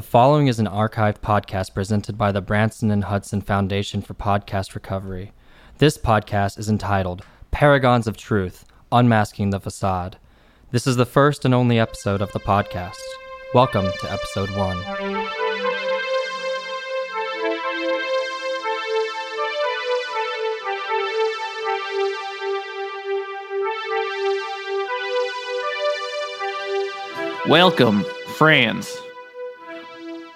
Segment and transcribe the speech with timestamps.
[0.00, 4.74] The following is an archived podcast presented by the Branson and Hudson Foundation for Podcast
[4.74, 5.32] Recovery.
[5.76, 10.16] This podcast is entitled Paragons of Truth Unmasking the Facade.
[10.70, 12.96] This is the first and only episode of the podcast.
[13.52, 14.78] Welcome to episode one.
[27.46, 28.06] Welcome,
[28.38, 28.98] friends.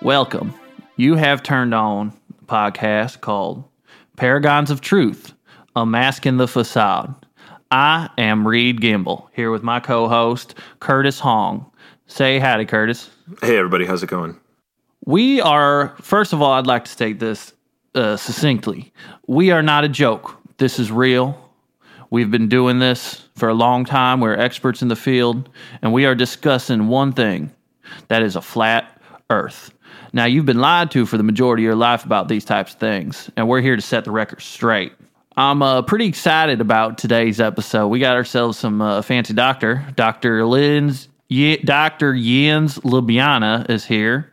[0.05, 0.53] Welcome.
[0.97, 3.65] You have turned on a podcast called
[4.19, 5.33] Paragons of Truth
[5.77, 7.15] Unmasking the Facade.
[7.71, 11.65] I am Reed Gimble, here with my co host, Curtis Hong.
[12.07, 13.09] Say howdy, Curtis.
[13.41, 14.39] Hey, everybody, how's it going?
[15.07, 17.55] We are, first of all, I'd like to state this
[17.95, 18.93] uh, succinctly.
[19.27, 20.37] We are not a joke.
[20.59, 21.51] This is real.
[22.11, 24.21] We've been doing this for a long time.
[24.21, 25.49] We're experts in the field,
[25.81, 27.53] and we are discussing one thing
[28.09, 29.74] that is a flat earth.
[30.15, 32.79] Now, you've been lied to for the majority of your life about these types of
[32.79, 34.93] things, and we're here to set the record straight.
[35.37, 37.89] I'm uh, pretty excited about today's episode.
[37.89, 39.85] We got ourselves some uh, fancy doctor.
[39.97, 40.47] Dr.
[40.47, 42.15] Linz, Ye- Dr.
[42.15, 44.31] Jens Ljubljana is here.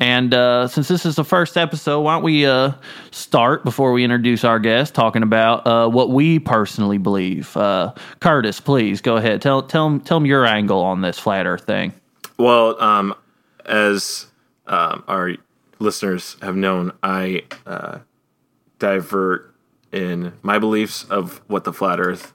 [0.00, 2.72] And uh, since this is the first episode, why don't we uh,
[3.12, 7.56] start before we introduce our guest, talking about uh, what we personally believe.
[7.56, 9.40] Uh, Curtis, please go ahead.
[9.40, 11.92] Tell tell tell them your angle on this flat Earth thing.
[12.38, 13.14] Well, um,
[13.64, 14.26] as
[14.66, 15.36] um, our
[15.78, 17.98] listeners have known, I uh,
[18.78, 19.54] divert
[19.90, 22.32] in my beliefs of what the flat Earth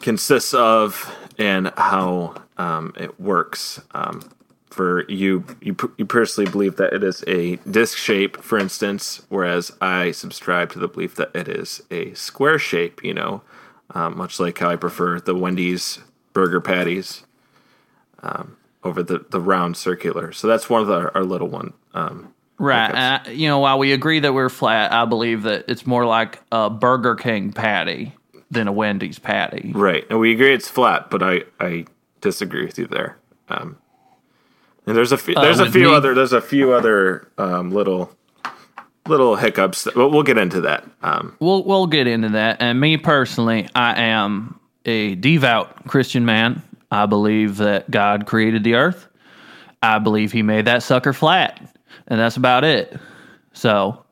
[0.00, 3.80] consists of and how um, it works.
[3.92, 4.30] Um,
[4.70, 9.70] for you, you, you personally believe that it is a disc shape, for instance, whereas
[9.80, 13.04] I subscribe to the belief that it is a square shape.
[13.04, 13.42] You know,
[13.90, 16.00] um, much like how I prefer the Wendy's
[16.32, 17.22] burger patties
[18.24, 20.32] um, over the the round circular.
[20.32, 21.72] So that's one of the, our little one.
[21.94, 22.86] Um, Right.
[22.86, 23.28] hiccups.
[23.28, 26.40] Uh, you know, while we agree that we're flat, I believe that it's more like
[26.52, 28.12] a Burger King patty
[28.48, 29.72] than a Wendy's patty.
[29.74, 31.86] Right, and we agree it's flat, but I I
[32.20, 33.18] disagree with you there.
[33.48, 33.76] Um,
[34.86, 38.12] and there's a few, there's a few me- other there's a few other um, little
[39.08, 40.84] little hiccups, but we'll get into that.
[41.02, 42.58] Um, We'll we'll get into that.
[42.62, 46.62] And me personally, I am a devout Christian man.
[46.94, 49.08] I believe that God created the earth.
[49.82, 51.60] I believe He made that sucker flat,
[52.06, 52.96] and that's about it.
[53.52, 54.04] So,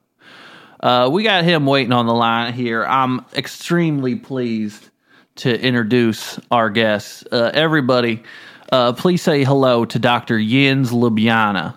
[0.80, 2.84] uh, we got him waiting on the line here.
[2.84, 4.90] I'm extremely pleased
[5.36, 7.24] to introduce our guests.
[7.30, 8.24] Uh, everybody,
[8.72, 10.40] uh, please say hello to Dr.
[10.40, 11.74] Jens Ljubljana.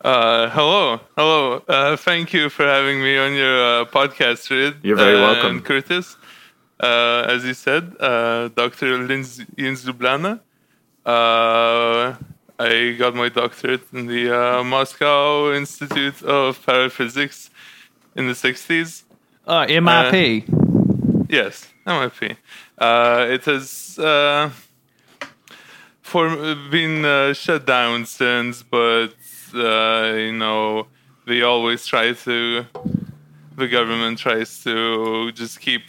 [0.00, 1.64] Uh, hello, hello.
[1.66, 4.76] Uh, thank you for having me on your uh, podcast, Reed.
[4.82, 5.56] You're very uh, welcome.
[5.56, 6.16] And Curtis,
[6.80, 8.98] uh, as you said, uh, Dr.
[8.98, 10.40] Linz Jens Ljubljana.
[11.04, 12.14] Uh,
[12.58, 17.50] I got my doctorate in the uh, Moscow Institute of Paraphysics
[18.14, 19.02] in the 60s.
[19.46, 20.44] Uh, MIP.
[21.28, 22.36] Yes, MIP.
[22.78, 24.50] Uh, it has uh,
[26.00, 26.28] for
[26.70, 29.14] been uh, shut down since, but
[29.54, 30.86] uh, you know
[31.26, 32.64] they always try to.
[33.56, 35.82] The government tries to just keep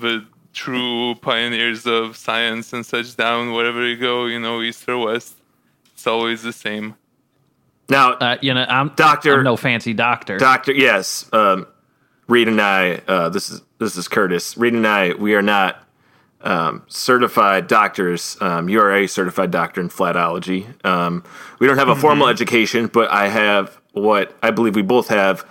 [0.00, 4.26] the true pioneers of science and such down wherever you go.
[4.26, 5.36] You know, east or west.
[5.94, 6.94] It's always the same.
[7.88, 10.38] now, Uh, you know, I'm Doctor- I'm no fancy doctor.
[10.38, 11.66] Doctor, yes, um,
[12.28, 13.00] Reed and I.
[13.08, 14.56] Uh, this is this is Curtis.
[14.56, 15.12] Reed and I.
[15.14, 15.82] We are not
[16.42, 18.36] um, certified doctors.
[18.40, 20.66] Um, you are a certified doctor in flatology.
[20.86, 21.24] Um,
[21.58, 25.44] we don't have a formal education, but I have what I believe we both have.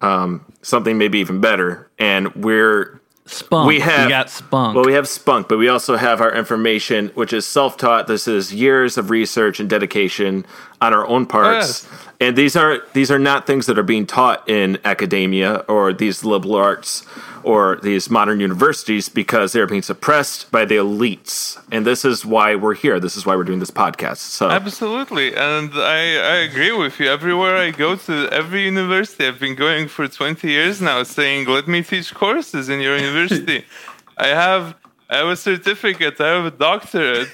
[0.00, 3.68] Um, something maybe even better, and we're spunk.
[3.68, 4.74] we have got spunk.
[4.74, 8.06] Well, we have spunk, but we also have our information, which is self-taught.
[8.06, 10.44] This is years of research and dedication
[10.80, 11.86] on our own parts.
[11.90, 12.00] yes.
[12.20, 16.24] And these are these are not things that are being taught in academia or these
[16.24, 17.04] liberal arts
[17.44, 21.62] or these modern universities because they're being suppressed by the elites.
[21.70, 22.98] And this is why we're here.
[22.98, 24.16] This is why we're doing this podcast.
[24.16, 27.10] So Absolutely, and I, I agree with you.
[27.10, 31.68] Everywhere I go to, every university, I've been going for 20 years now, saying, "Let
[31.68, 33.64] me teach courses in your university."
[34.16, 34.74] I have
[35.10, 36.20] I have a certificate.
[36.20, 37.28] I have a doctorate.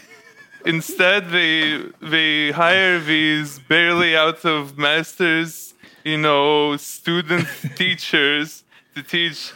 [0.66, 5.74] Instead, they they hire these barely out of masters,
[6.04, 7.46] you know, student
[7.76, 8.64] teachers
[8.94, 9.52] to teach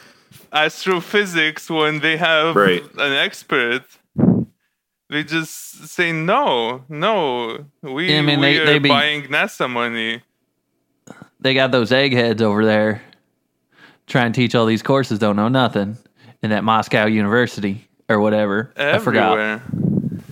[0.55, 2.83] astrophysics when they have Right.
[2.97, 3.83] an expert
[5.11, 7.67] they just say no, no.
[7.83, 10.23] We, Yeah, I mean, we they- are they be- buying NASA money.
[11.39, 13.03] they got those eggheads over there
[14.07, 15.99] trying to teach all these courses, don't know nothing
[16.43, 18.73] in that Moscow University or whatever.
[18.77, 19.61] I forgot.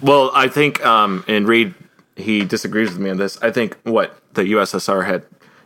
[0.01, 1.75] Well, I think, um, and Reed,
[2.17, 3.39] he disagrees with me on this.
[3.43, 5.23] I think what the USSR had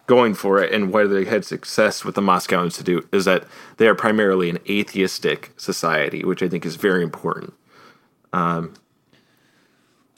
[0.07, 3.45] going for it and where they had success with the Moscow Institute is that
[3.77, 7.55] they are primarily an atheistic society, which I think is very important.
[8.33, 8.75] Um,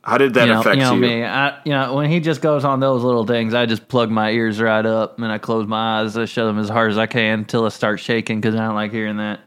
[0.02, 0.82] how did that you know, affect you?
[0.82, 1.00] Know you?
[1.00, 1.24] me.
[1.24, 4.30] I, you know, when he just goes on those little things, I just plug my
[4.30, 6.16] ears right up and I close my eyes.
[6.16, 8.74] I shut them as hard as I can until I start shaking because I don't
[8.74, 9.40] like hearing that.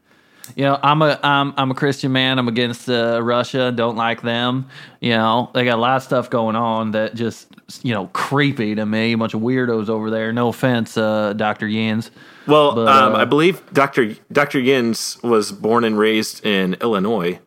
[0.56, 2.40] You know, I'm a I'm I'm a Christian man.
[2.40, 3.72] I'm against uh, Russia.
[3.72, 4.68] Don't like them.
[5.00, 7.48] You know, they got a lot of stuff going on that just
[7.84, 9.14] you know creepy to me.
[9.14, 10.32] A bunch of weirdos over there.
[10.34, 12.12] No offense, uh, Doctor Yins.
[12.48, 14.16] Well, But, um, uh, I believe Dr.
[14.32, 14.60] Dr.
[14.60, 17.40] Yins was born and raised in Illinois.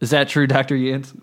[0.00, 1.14] Is that true, Doctor Yins?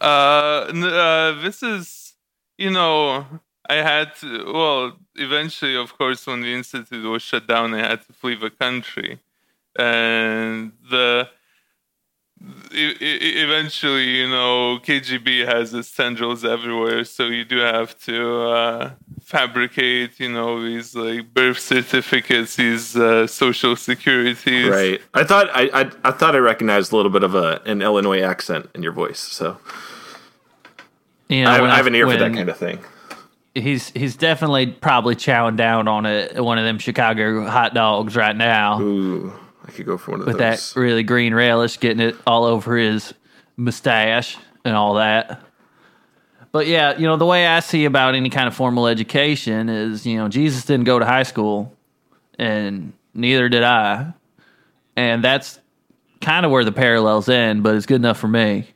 [0.00, 2.14] Uh, uh, this is,
[2.56, 3.26] you know,
[3.68, 8.06] I had to, well, eventually, of course, when the institute was shut down, I had
[8.06, 9.18] to flee the country,
[9.78, 11.28] and the
[12.70, 18.90] eventually, you know, KGB has its tendrils everywhere, so you do have to uh,
[19.22, 25.00] fabricate, you know, these like birth certificates, these uh, social securities, Right.
[25.14, 28.22] I thought I, I I thought I recognized a little bit of a an Illinois
[28.22, 29.20] accent in your voice.
[29.20, 29.58] So
[31.28, 32.78] You know, I, have, I have an ear for that kind of thing.
[33.54, 38.36] He's he's definitely probably chowing down on a one of them Chicago hot dogs right
[38.36, 38.80] now.
[38.80, 39.32] Ooh,
[39.68, 40.34] I could go for one of those.
[40.34, 40.74] with those.
[40.74, 43.12] that really green relish, getting it all over his
[43.56, 45.42] mustache and all that.
[46.50, 50.06] But yeah, you know, the way I see about any kind of formal education is,
[50.06, 51.76] you know, Jesus didn't go to high school
[52.38, 54.14] and neither did I.
[54.96, 55.60] And that's
[56.20, 58.68] kind of where the parallels end, but it's good enough for me.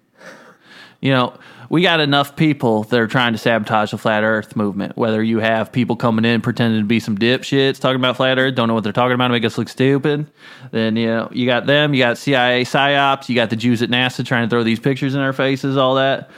[1.00, 1.38] You know,
[1.72, 4.94] we got enough people that are trying to sabotage the flat earth movement.
[4.94, 8.54] Whether you have people coming in pretending to be some dipshits talking about flat earth,
[8.54, 10.26] don't know what they're talking about, make us look stupid.
[10.70, 13.88] Then, you know, you got them, you got CIA psyops, you got the Jews at
[13.88, 16.28] NASA trying to throw these pictures in our faces, all that.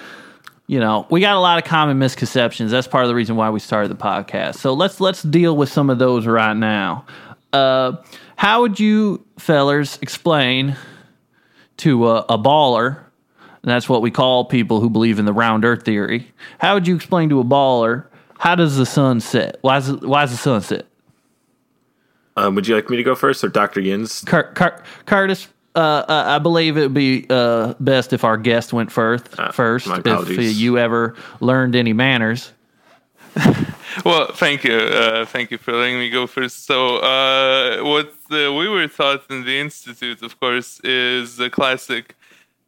[0.68, 2.70] You know, we got a lot of common misconceptions.
[2.70, 4.58] That's part of the reason why we started the podcast.
[4.58, 7.06] So let's let's deal with some of those right now.
[7.52, 7.94] Uh,
[8.36, 10.76] how would you fellers explain
[11.78, 13.03] to a, a baller,
[13.64, 16.30] and that's what we call people who believe in the round earth theory.
[16.58, 18.04] How would you explain to a baller
[18.38, 19.56] how does the sun set?
[19.62, 20.84] Why is it, why is the sun set?
[22.36, 23.80] Um, would you like me to go first or Dr.
[23.80, 24.22] Yins?
[24.26, 28.74] Cur- Cur- Curtis, uh, uh, I believe it would be uh, best if our guest
[28.74, 29.28] went first.
[29.52, 32.52] first, my if you ever learned any manners.
[34.04, 36.66] Well, thank you, uh, thank you for letting me go first.
[36.66, 42.16] So, uh, what uh, we were taught in the institute, of course, is the classic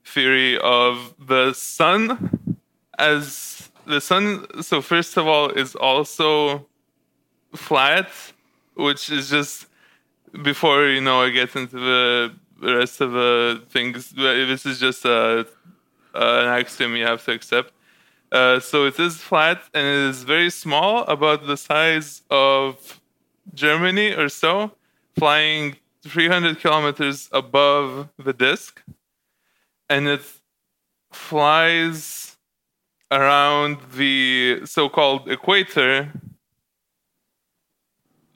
[0.06, 2.58] theory of the sun
[2.99, 4.47] as the sun.
[4.62, 6.67] So, first of all, is also
[7.55, 8.11] flat,
[8.75, 9.67] which is just
[10.43, 12.32] before you know I get into the
[12.62, 14.11] rest of the things.
[14.11, 15.47] This is just a,
[16.14, 17.73] an axiom you have to accept.
[18.32, 23.00] Uh, so it is flat and it is very small, about the size of
[23.55, 24.73] Germany or so,
[25.17, 28.82] flying 300 kilometers above the disk.
[29.88, 30.23] And it
[31.12, 32.37] flies
[33.11, 36.12] around the so called equator.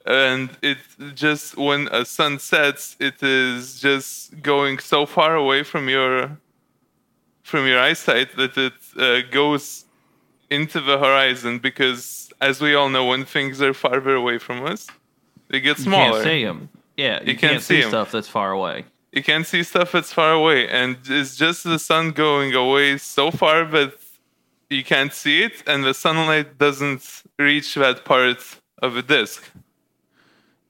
[0.06, 0.78] And it
[1.14, 6.38] just, when a sun sets, it is just going so far away from your
[7.42, 9.84] from your eyesight that it uh, goes
[10.50, 14.86] into the horizon because as we all know when things are farther away from us
[15.48, 16.68] they get You smaller can't see them.
[16.96, 18.84] Yeah, you, You can't can't, see see stuff that's far away.
[19.12, 23.30] You can't see stuff that's far away and it's just the sun going away so
[23.30, 23.94] far that
[24.68, 29.50] you can't see it and the sunlight doesn't reach that part of the disk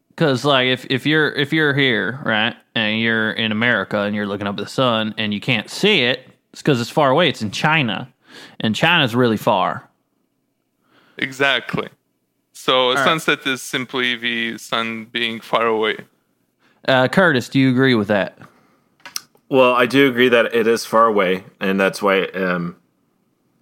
[0.09, 4.27] Because like if, if you're if you're here right and you're in America and you're
[4.27, 7.29] looking up at the sun and you can't see it, it's because it's far away.
[7.29, 8.13] It's in China,
[8.61, 9.89] and China's really far.
[11.19, 11.89] exactly
[12.53, 13.05] so a right.
[13.05, 15.97] sunset is simply the sun being far away
[16.87, 18.39] Uh, Curtis, do you agree with that?
[19.49, 22.77] Well, I do agree that it is far away, and that's why um,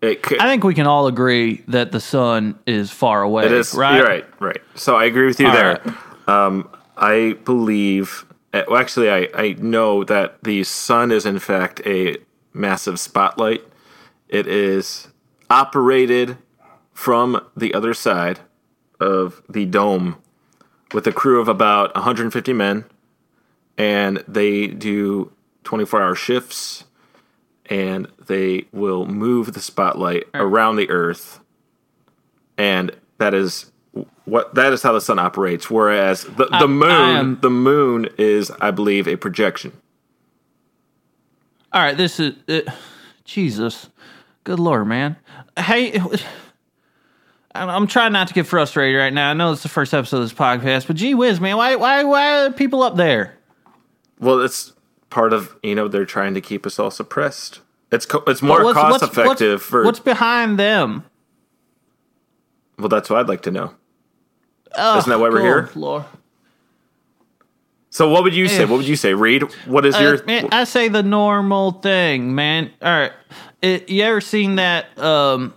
[0.02, 0.38] it could.
[0.38, 3.46] I think we can all agree that the sun is far away.
[3.46, 3.96] It is right.
[3.96, 4.60] You're right, right.
[4.74, 5.80] So I agree with you All there.
[6.26, 8.26] Um, I believe.
[8.52, 12.18] uh, Well, actually, I I know that the sun is in fact a
[12.52, 13.64] massive spotlight.
[14.28, 15.08] It is
[15.48, 16.36] operated
[16.92, 18.40] from the other side
[19.00, 20.16] of the dome
[20.92, 22.84] with a crew of about 150 men,
[23.78, 25.32] and they do
[25.64, 26.84] 24 hour shifts,
[27.66, 31.40] and they will move the spotlight around the Earth
[32.58, 33.70] and that is
[34.24, 35.70] what that is how the sun operates.
[35.70, 39.72] Whereas the, the I moon, am- the moon is, I believe, a projection.
[41.72, 42.70] All right, this is uh,
[43.24, 43.88] Jesus.
[44.44, 45.16] Good lord, man.
[45.56, 45.98] Hey,
[47.54, 49.30] I'm I'm trying not to get frustrated right now.
[49.30, 52.04] I know it's the first episode of this podcast, but gee whiz, man, why why
[52.04, 53.34] why are people up there?
[54.20, 54.72] Well, it's
[55.10, 57.60] part of you know they're trying to keep us all suppressed.
[57.90, 59.84] It's co- it's more What's- cost what's- effective what's, for.
[59.84, 61.04] what's behind them?
[62.78, 63.74] well, that's what I'd like to know.
[64.76, 65.70] Oh, Isn't that why we're here?
[65.74, 66.04] Lord.
[67.90, 68.64] So what would you say?
[68.66, 69.42] What would you say, Reed?
[69.64, 70.24] What is Uh, your?
[70.24, 72.70] man, I say the normal thing, man.
[72.82, 73.12] All right,
[73.62, 74.96] it, you ever seen that?
[74.98, 75.54] Um,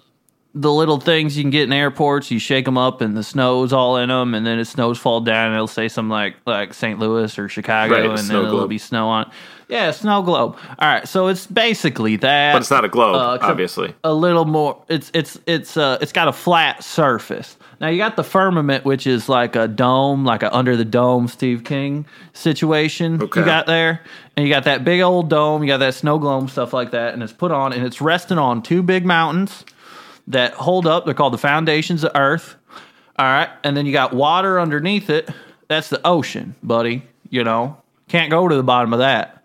[0.54, 3.72] the little things you can get in airports, you shake them up, and the snow's
[3.72, 6.74] all in them, and then the snows fall down, and it'll say something like like
[6.74, 7.00] St.
[7.00, 9.24] Louis or Chicago, Right, and then it'll be snow on.
[9.28, 9.28] it.
[9.70, 10.58] Yeah, snow globe.
[10.80, 12.52] All right, so it's basically that.
[12.52, 13.96] but it's not a globe, Uh, obviously.
[14.04, 18.18] a little more it's it's it's uh it's got a flat surface now you got
[18.18, 23.22] the firmament which is like a dome like a under the dome steve king situation
[23.22, 23.40] Okay.
[23.40, 24.02] you got there
[24.36, 27.14] and you got that big old dome you got that snow globe stuff like that
[27.14, 29.64] and it's put on and it's resting on two big mountains
[30.28, 32.56] that hold up they're called the foundations of earth
[33.18, 35.30] all right and then you got water underneath it
[35.68, 39.42] that's the ocean buddy you know can't go to the bottom of that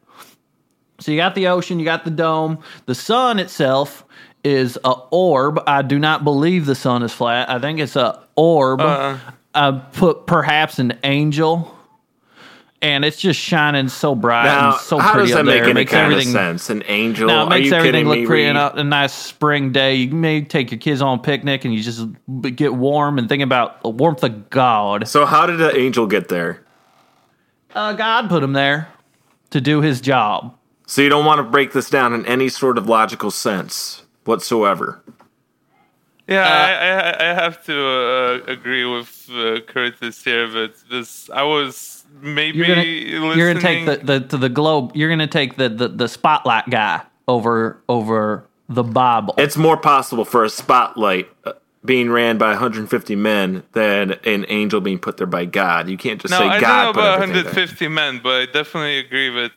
[0.98, 2.58] so you got the ocean, you got the dome.
[2.86, 4.04] The sun itself
[4.42, 5.62] is a orb.
[5.66, 7.50] I do not believe the sun is flat.
[7.50, 8.80] I think it's a orb.
[8.80, 9.18] Uh.
[9.54, 11.75] I put perhaps an angel,
[12.92, 15.54] and it's just shining so bright Now, and so how pretty does that up make
[15.54, 15.64] there.
[15.64, 16.32] It any makes kind of everything.
[16.32, 16.70] sense?
[16.70, 17.28] An angel?
[17.28, 18.44] Now it Are makes you everything look me, pretty.
[18.46, 19.94] And a, a nice spring day.
[19.94, 22.06] You may take your kids on a picnic and you just
[22.54, 25.06] get warm and think about the warmth of God.
[25.08, 26.64] So how did the angel get there?
[27.74, 28.88] Uh, God put him there
[29.50, 30.54] to do his job.
[30.86, 35.02] So you don't want to break this down in any sort of logical sense whatsoever.
[36.28, 41.30] Yeah, Uh, I, I I have to uh, agree with uh, Curtis here, but this
[41.30, 43.38] I was maybe You're gonna, listening.
[43.38, 44.92] you're gonna take the, the to the globe.
[44.94, 49.34] You're gonna take the, the the spotlight guy over over the Bible.
[49.38, 51.52] It's more possible for a spotlight uh,
[51.84, 55.88] being ran by 150 men than an angel being put there by God.
[55.88, 57.44] You can't just no, say I God don't know about everything there.
[57.44, 59.52] 150 men, but I definitely agree with.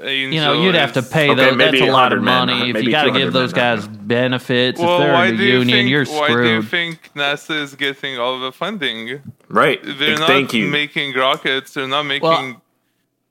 [0.00, 1.56] Angel you know, you'd have to pay Okay, those.
[1.56, 2.70] That's a lot of 100 men, money.
[2.70, 5.44] If you got to give those guys don't benefits, Well, if they're in the do
[5.44, 5.88] you union, think?
[5.90, 6.20] you're screwed.
[6.20, 9.22] Why do you think NASA is getting all the funding?
[9.54, 9.80] Right.
[9.82, 10.68] They're not Thank you.
[10.68, 11.74] making rockets.
[11.74, 12.28] They're not making.
[12.28, 12.62] Well,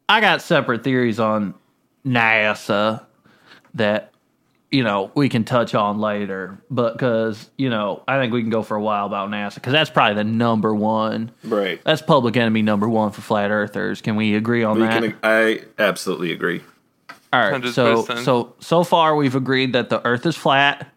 [0.08, 1.54] I got separate theories on
[2.06, 3.04] NASA
[3.76, 4.12] that
[4.72, 8.50] you know we can touch on later, but because you know I think we can
[8.50, 11.32] go for a while about NASA because that's probably the number one.
[11.44, 11.82] right.
[11.84, 14.02] That's public enemy number one for flat earthers.
[14.02, 15.02] Can we agree on We that?
[15.04, 16.62] can, I absolutely agree.
[17.32, 17.64] All right.
[17.74, 18.24] So 100%.
[18.24, 20.88] so so far we've agreed that the Earth is flat,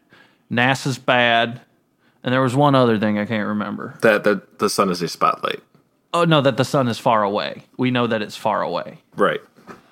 [0.52, 1.60] NASA's bad,
[2.26, 3.94] and there was one other thing I can't remember.
[4.02, 5.62] That the, the sun is a spotlight.
[6.12, 7.62] Oh no, that the sun is far away.
[7.78, 8.98] We know that it's far away.
[9.16, 9.40] Right.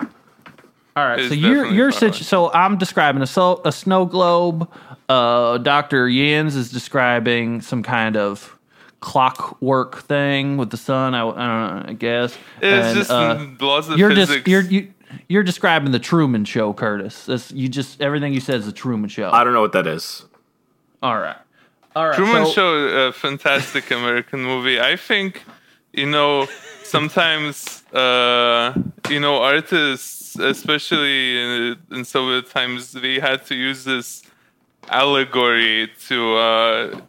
[0.01, 1.19] All right.
[1.19, 4.69] It's So you're you're far situ- so I'm describing a so, a snow globe.
[5.07, 8.57] Uh, Doctor Yens is describing some kind of
[9.01, 11.13] clockwork thing with the sun.
[11.13, 11.83] I, I don't know.
[11.89, 14.43] I guess it's And, just uh, laws of you're physics.
[14.43, 14.93] just you're you,
[15.29, 17.25] you're describing the Truman Show, Curtis.
[17.27, 19.29] That's, you just everything you said is the Truman Show.
[19.31, 20.25] I don't know what that is.
[21.03, 21.37] All right.
[21.95, 22.15] All right.
[22.15, 22.73] Truman so, Show,
[23.07, 24.81] a fantastic American movie.
[24.81, 25.43] I think,
[25.93, 26.45] you know,
[26.83, 28.73] sometimes, uh,
[29.09, 34.23] you know, artists, especially in, in Soviet times, they had to use this
[34.89, 36.99] allegory to uh,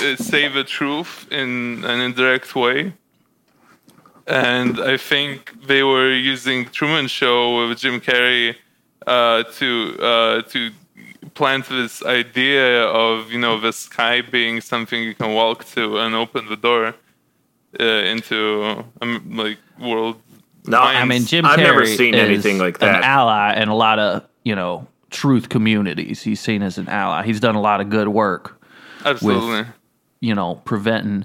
[0.00, 2.92] uh, say the truth in an indirect way.
[4.28, 8.54] And I think they were using Truman Show with Jim Carrey
[9.04, 10.70] uh, to uh, to
[11.38, 16.14] plant this idea of you know the sky being something you can walk to and
[16.14, 16.94] open the door
[17.80, 20.16] uh, into um, like world.
[20.66, 22.96] No, I mean, Jim I've Carrey never seen is anything like that.
[22.96, 26.22] An ally in a lot of you know truth communities.
[26.22, 27.24] He's seen as an ally.
[27.24, 28.60] He's done a lot of good work.
[29.04, 29.64] Absolutely.
[30.20, 31.24] you know preventing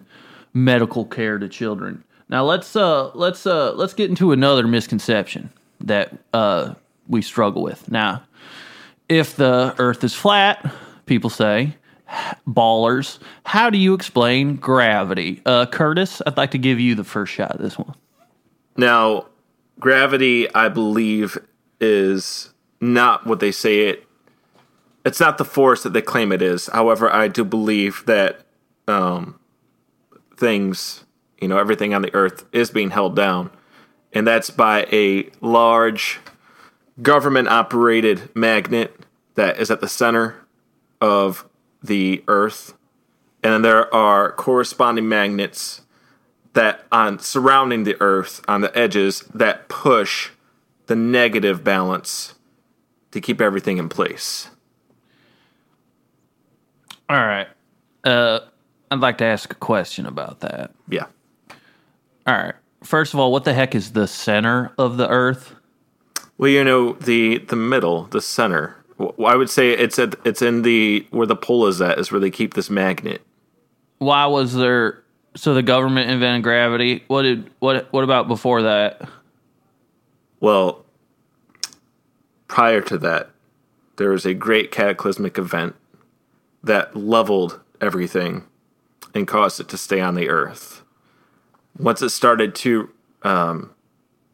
[0.53, 5.50] medical care to children now let's uh let's uh let's get into another misconception
[5.82, 6.74] that uh
[7.08, 8.22] we struggle with now
[9.17, 10.74] if the earth is flat
[11.05, 11.75] people say
[12.48, 17.32] ballers how do you explain gravity uh curtis i'd like to give you the first
[17.34, 17.96] shot at this one
[18.75, 19.27] Now,
[19.79, 21.38] gravity, I believe,
[21.79, 24.08] is not what they say it.
[25.05, 26.67] It's not the force that they claim it is.
[26.67, 28.41] However, I do believe that
[28.88, 29.39] um,
[30.38, 31.03] things,
[31.39, 33.51] you know, everything on the earth is being held down,
[34.12, 36.20] and that's by a large
[37.02, 38.96] government operated magnet
[39.36, 40.46] that is at the center
[41.02, 41.48] of
[41.82, 42.74] the earth.
[43.44, 45.82] And then there are corresponding magnets
[46.54, 50.30] that on surrounding the earth on the edges that push
[50.86, 52.36] the negative balance
[53.12, 54.50] to keep everything in place.
[57.10, 57.48] All right.
[58.04, 58.40] Uh,
[58.92, 60.72] I'd like to ask a question about that.
[60.88, 61.08] Yeah.
[62.26, 62.56] All right.
[62.84, 65.56] First of all, what the heck is the center of the Earth?
[66.38, 68.78] Well, you know the the middle, the center.
[69.00, 72.20] I would say it's at it's in the where the pole is at is where
[72.22, 73.22] they keep this magnet.
[74.00, 75.04] Why was there?
[75.36, 77.04] So the government invented gravity.
[77.08, 79.02] What did what what about before that?
[80.40, 80.84] Well,
[82.48, 83.30] prior to that,
[83.96, 85.75] there was a great cataclysmic event
[86.63, 88.44] that leveled everything
[89.13, 90.84] and caused it to stay on the earth.
[91.78, 92.90] Once it started to
[93.24, 93.74] um,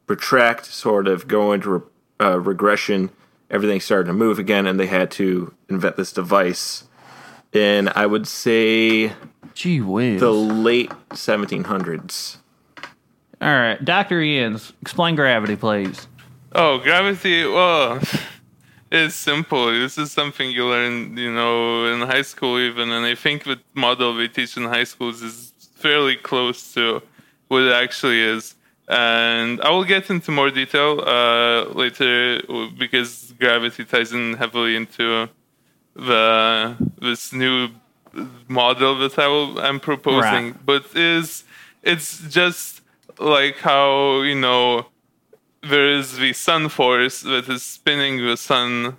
[0.09, 1.81] retract, sort of go into re-
[2.19, 3.09] uh, regression,
[3.49, 6.83] everything started to move again, and they had to invent this device
[7.53, 9.13] in, I would say,
[9.53, 10.19] Gee whiz.
[10.19, 12.37] the late 1700s.
[13.41, 16.07] all right, Doctor Ian's explain gravity, please.
[16.53, 17.45] Oh, gravity.
[17.45, 17.99] Well,
[18.91, 19.67] it's simple.
[19.71, 23.59] This is something you learn, you know, in high school even, and I think the
[23.75, 27.01] model we teach in high schools is fairly close to
[27.47, 28.55] what it actually is.
[28.89, 32.41] And I will get into more detail uh, later
[32.75, 35.29] because gravity ties in heavily into
[35.95, 37.69] the this new
[38.47, 40.45] model that I will, I'm proposing.
[40.45, 40.65] Right.
[40.65, 41.43] But is
[41.83, 42.81] it's just
[43.19, 44.87] like how you know
[45.61, 48.95] there is the sun force that is spinning the sun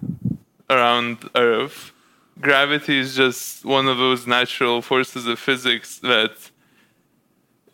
[0.69, 1.93] around Earth.
[2.41, 6.51] Gravity is just one of those natural forces of physics that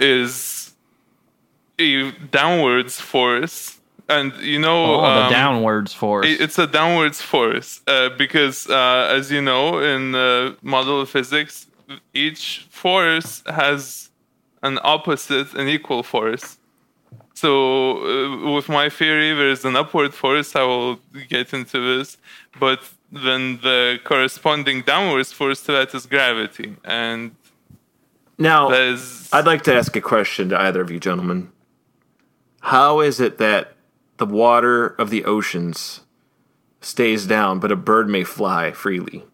[0.01, 0.66] is
[1.79, 3.79] a downwards force.
[4.09, 6.27] And you know, Oh, the um, downwards force.
[6.27, 11.09] it- It's a downwards force uh, because, uh, as you know, in the model of
[11.11, 11.67] physics,
[12.15, 14.11] each force has
[14.63, 16.57] an opposite and equal force.
[17.35, 17.51] So,
[17.99, 20.55] uh, with my theory, there's an upward force.
[20.57, 22.17] I will get into this,
[22.59, 22.81] but
[23.13, 27.33] then the corresponding downwards force to that is gravity, and
[28.39, 31.51] Now, that is I'd like to ask a question to either of you gentlemen.
[32.67, 33.77] How is it that
[34.17, 36.01] the water of the oceans
[36.81, 39.25] stays down, but a bird may fly freely?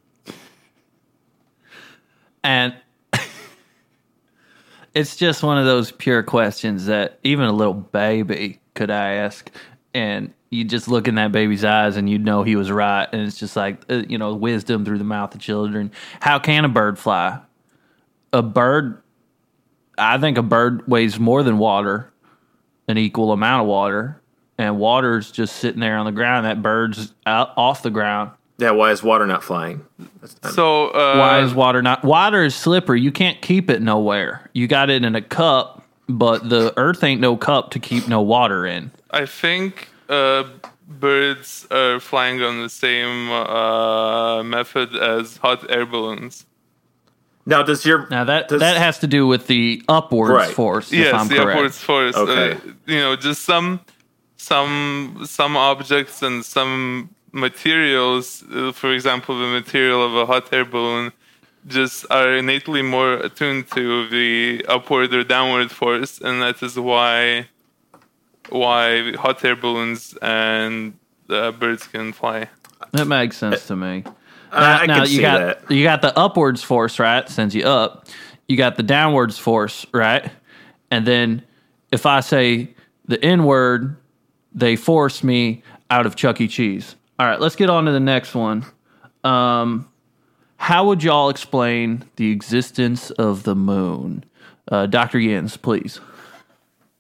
[2.45, 2.75] And
[4.95, 9.51] it's just one of those pure questions that even a little baby could ask.
[9.95, 13.09] And you just look in that baby's eyes and you know he was right.
[13.11, 15.91] And it's just like, uh, you know, wisdom through the mouth of children.
[16.21, 17.41] How can a bird fly?
[18.35, 19.03] A bird,
[19.97, 22.12] I think a bird weighs more than water,
[22.93, 24.21] an equal amount of water.
[24.59, 26.47] And water's just sitting there on the ground.
[26.47, 28.31] That bird's out off the ground.
[28.59, 29.85] Yeah, why is water not flying?
[30.51, 30.89] so.
[30.91, 32.05] Uh, Why is water not?
[32.05, 33.01] Water is slippery.
[33.01, 34.49] You can't keep it nowhere.
[34.53, 38.21] You got it in a cup, but the earth ain't no cup to keep no
[38.21, 38.93] water in.
[39.11, 40.45] I think uh,
[40.87, 46.45] birds are flying on the same uh, method as hot air balloons.
[47.45, 50.55] Now, does your Now that does, that has to do with the upwards Right.
[50.55, 50.93] force.
[50.93, 51.51] if yes, I'm the correct.
[51.59, 52.17] upwards force.
[52.17, 52.53] Okay.
[52.53, 53.81] Uh, you know, just some
[54.37, 58.45] some some objects and some materials.
[58.55, 61.13] Uh, for example, the material of a hot air balloon
[61.67, 67.47] just are innately more attuned to the upward or downward force, and that is why
[68.51, 70.95] why hot air balloons and
[71.31, 72.49] uh, birds can fly.
[72.93, 74.05] That makes sense to me.
[74.53, 75.71] I, I now can you see got that.
[75.71, 77.29] you got the upwards force, right?
[77.29, 78.07] Sends you up.
[78.49, 80.31] You got the downwards force, right?
[80.91, 81.43] And then
[81.91, 82.75] if I say
[83.07, 83.97] the N word,
[84.55, 86.49] they force me out of Chuck E.
[86.49, 86.97] Cheese.
[87.19, 88.65] All right, let's get on to the next one.
[89.25, 89.89] Um,
[90.57, 94.25] how would y'all explain the existence of the moon?
[94.71, 95.19] Uh, Dr.
[95.19, 96.01] Yens, please.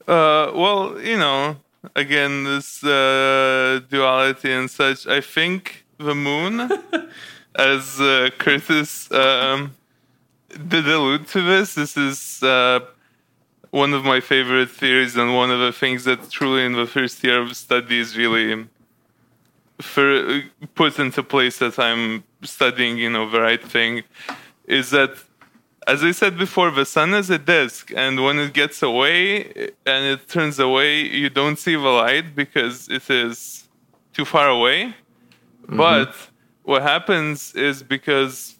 [0.06, 1.56] Uh, well, you know,
[1.94, 5.06] again, this uh, duality and such.
[5.06, 6.70] I think the moon,
[7.54, 9.74] as uh, Curtis um,
[10.68, 12.80] did allude to this, this is uh,
[13.70, 17.22] one of my favorite theories and one of the things that truly in the first
[17.24, 18.66] year of studies really
[19.80, 20.42] for,
[20.74, 24.02] put into place that I'm studying, you know, the right thing,
[24.66, 25.12] is that
[25.86, 30.04] as I said before, the sun is a disk, and when it gets away and
[30.06, 33.68] it turns away, you don't see the light because it is
[34.12, 34.94] too far away.
[35.68, 36.14] But
[36.62, 38.56] what happens is because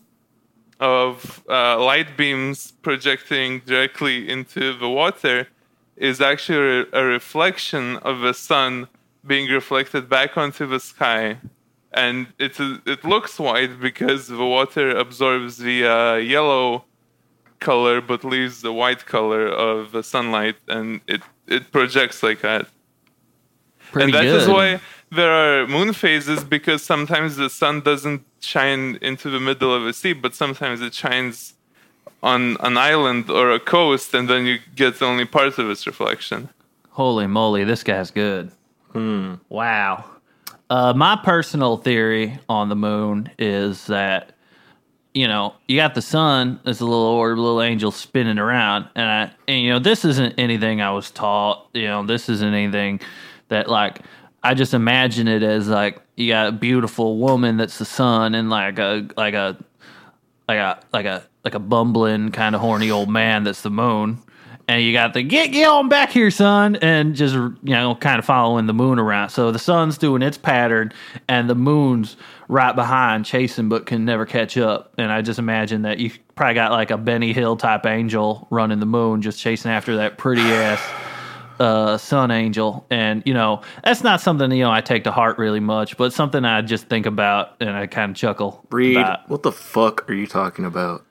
[0.80, 5.48] of uh, light beams projecting directly into the water,
[5.96, 8.88] is actually a, a reflection of the sun
[9.24, 11.38] being reflected back onto the sky.
[11.92, 16.84] And it, it looks white because the water absorbs the uh, yellow
[17.62, 22.66] color but leaves the white color of the sunlight and it, it projects like that
[23.92, 24.42] Pretty and that good.
[24.42, 24.80] is why
[25.12, 29.92] there are moon phases because sometimes the sun doesn't shine into the middle of a
[29.92, 31.54] sea, but sometimes it shines
[32.22, 36.48] on an island or a coast, and then you get only part of its reflection.
[36.90, 38.52] Holy moly, this guy's good.
[39.48, 40.04] Wow.
[40.70, 44.32] Uh, my personal theory on the moon is that,
[45.12, 49.06] you know, you got the sun as a little orb, little angel spinning around, and
[49.06, 51.68] I, and you know, this isn't anything I was taught.
[51.74, 53.00] You know, this isn't anything
[53.48, 54.00] that like
[54.42, 58.50] I just imagine it as like you got a beautiful woman that's the sun, and
[58.50, 59.56] like a like a
[60.48, 64.18] like a like a like a bumbling kind of horny old man that's the moon.
[64.68, 68.18] And you got the get get on back here son and just you know kind
[68.18, 69.30] of following the moon around.
[69.30, 70.92] So the sun's doing its pattern
[71.28, 72.16] and the moon's
[72.48, 74.94] right behind chasing but can never catch up.
[74.98, 78.80] And i just imagine that you probably got like a benny hill type angel running
[78.80, 80.80] the moon just chasing after that pretty ass
[81.62, 85.38] uh, sun angel and you know that's not something you know i take to heart
[85.38, 89.28] really much but something i just think about and i kind of chuckle Reed, about.
[89.28, 91.04] what the fuck are you talking about?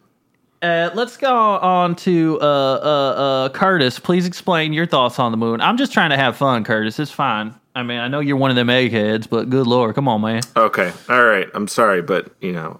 [0.62, 3.98] Uh, let's go on to uh, uh, uh, Curtis.
[3.98, 5.60] Please explain your thoughts on the moon.
[5.60, 7.00] I'm just trying to have fun, Curtis.
[7.00, 7.56] It's fine.
[7.74, 10.44] I mean, I know you're one of them eggheads, but good lord, come on, man.
[10.56, 11.48] Okay, all right.
[11.56, 12.80] I'm sorry, but you know,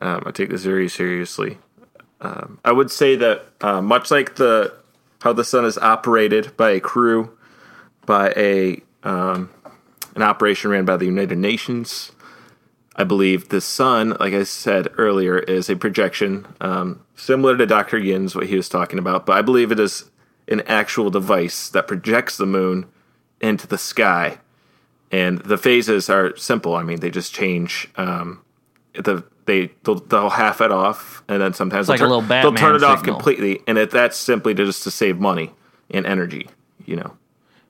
[0.00, 1.58] um, I take this very seriously.
[2.22, 4.74] Um, I would say that uh, much like the
[5.20, 7.36] how the sun is operated by a crew,
[8.06, 9.50] by a um,
[10.14, 12.12] an operation ran by the United Nations.
[12.96, 17.98] I believe the sun, like I said earlier, is a projection um, similar to Dr.
[17.98, 20.10] Yin's, what he was talking about, but I believe it is
[20.48, 22.86] an actual device that projects the moon
[23.40, 24.38] into the sky.
[25.12, 26.74] And the phases are simple.
[26.74, 27.88] I mean, they just change.
[27.96, 28.42] Um,
[29.04, 32.22] the they they'll, they'll half it off, and then sometimes they'll, like a turn, little
[32.22, 33.60] they'll turn it Batman off completely.
[33.66, 35.52] And it, that's simply to just to save money
[35.90, 36.48] and energy.
[36.84, 37.16] You know.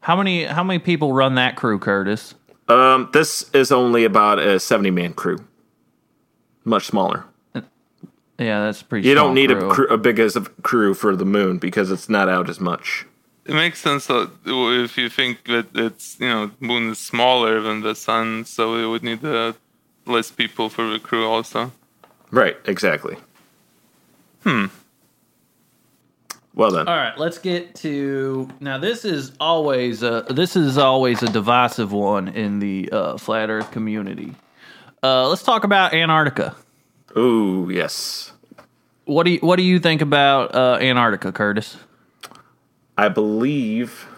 [0.01, 2.35] How many how many people run that crew, Curtis?
[2.69, 5.39] Um, this is only about a seventy man crew.
[6.65, 7.25] Much smaller.
[8.39, 9.09] Yeah, that's pretty.
[9.09, 9.71] You small don't need crew.
[9.71, 12.61] a, crew, a big as a crew for the moon because it's not out as
[12.61, 13.05] much.
[13.45, 17.81] It makes sense that if you think that it's you know moon is smaller than
[17.81, 19.55] the sun, so it would need uh,
[20.09, 21.73] less people for the crew also.
[22.31, 22.57] Right.
[22.65, 23.17] Exactly.
[24.43, 24.67] Hmm.
[26.55, 26.89] Well then.
[26.89, 28.79] All right, let's get to now.
[28.79, 33.71] This is always a, this is always a divisive one in the uh, flat Earth
[33.71, 34.35] community.
[35.01, 36.57] Uh, let's talk about Antarctica.
[37.17, 38.33] Ooh, yes.
[39.05, 41.77] What do you what do you think about uh, Antarctica, Curtis?
[42.97, 44.09] I believe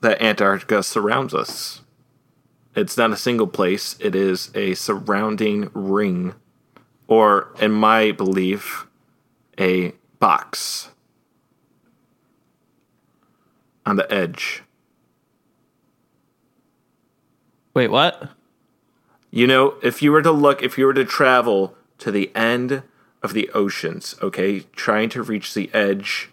[0.00, 1.82] that Antarctica surrounds us.
[2.76, 6.34] It's not a single place, it is a surrounding ring,
[7.08, 8.86] or, in my belief,
[9.58, 10.90] a box
[13.86, 14.62] on the edge.
[17.72, 18.30] Wait, what?
[19.30, 22.82] You know, if you were to look, if you were to travel to the end
[23.22, 26.30] of the oceans, okay, trying to reach the edge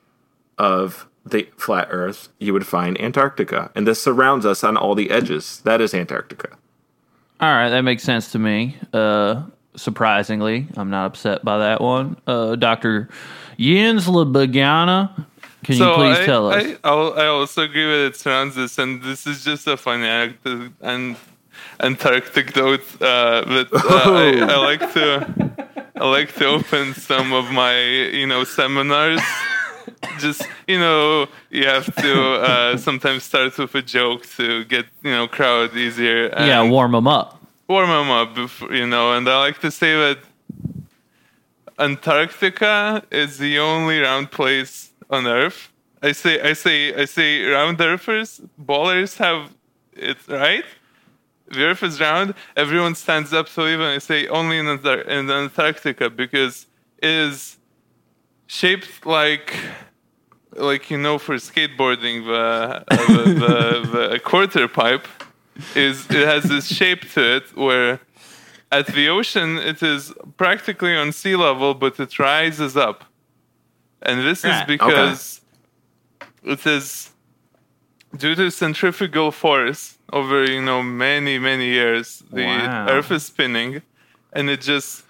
[0.57, 3.71] of the flat Earth, you would find Antarctica.
[3.75, 5.61] And this surrounds us on all the edges.
[5.63, 6.49] That is Antarctica.
[7.39, 8.77] All right, that makes sense to me.
[8.93, 9.43] Uh,
[9.75, 12.17] surprisingly, I'm not upset by that one.
[12.27, 13.09] Uh, Doctor
[13.57, 15.25] Jens Lebagana,
[15.63, 16.63] can you please I, tell us?
[16.63, 20.73] I, I'll- also agree with it surrounds this, and this is just a funny anecdote
[20.81, 21.15] and
[21.79, 22.83] Antarctic note.
[23.01, 28.27] Uh, but uh, I, I like to I like to open some of my you
[28.27, 29.21] know seminars.
[30.19, 35.11] Just you know, you have to uh, sometimes start with a joke to get you
[35.11, 36.27] know crowd easier.
[36.27, 37.39] And yeah, warm them up.
[37.67, 39.13] warm them up, before, you know.
[39.13, 40.19] And I like to say that
[41.79, 45.71] Antarctica is the only round place on Earth.
[46.01, 49.53] I say, I say, I say, round Earthers, ballers have
[49.93, 50.65] it right.
[51.47, 52.33] The Earth is round.
[52.55, 53.47] Everyone stands up.
[53.47, 57.57] So even I say only in, Antar- in Antarctica because it is
[58.47, 59.55] shaped like,
[60.55, 65.07] like you know, for skateboarding, the uh, the, the, the quarter pipe
[65.75, 67.99] is it has this shape to it where
[68.71, 73.03] at the ocean it is practically on sea level but it rises up
[74.01, 74.61] and this Right.
[74.61, 75.41] is because
[76.43, 77.11] it is
[78.17, 82.87] due to centrifugal force over you know many many years the Wow.
[82.89, 83.83] earth is spinning
[84.33, 85.02] and it just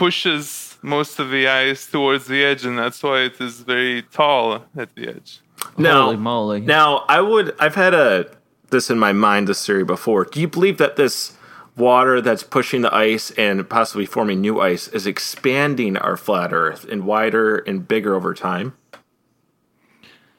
[0.00, 4.64] pushes most of the ice towards the edge and that's why it is very tall
[4.76, 5.40] at the edge
[5.76, 6.60] Now, Holy moly.
[6.62, 7.54] Now, I would.
[7.60, 8.30] I've had a
[8.70, 10.24] this in my mind this theory before.
[10.24, 11.36] Do you believe that this
[11.76, 16.84] water that's pushing the ice and possibly forming new ice is expanding our flat Earth
[16.84, 18.74] and wider and bigger over time?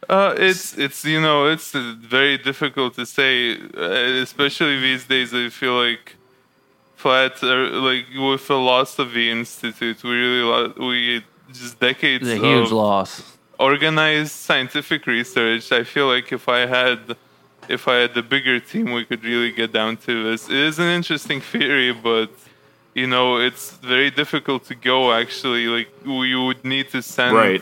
[0.09, 5.33] Uh, it's it's you know it's very difficult to say, uh, especially these days.
[5.33, 6.15] I feel like
[7.01, 11.23] flat are uh, like with the loss of the institute, we really lo- we
[11.59, 13.11] just decades It's a huge of loss.
[13.71, 15.63] organized scientific research.
[15.71, 16.99] I feel like if I had
[17.75, 20.41] if I had the bigger team, we could really get down to this.
[20.49, 22.29] It is an interesting theory, but
[22.99, 24.97] you know it's very difficult to go.
[25.23, 27.35] Actually, like we would need to send.
[27.35, 27.61] Right.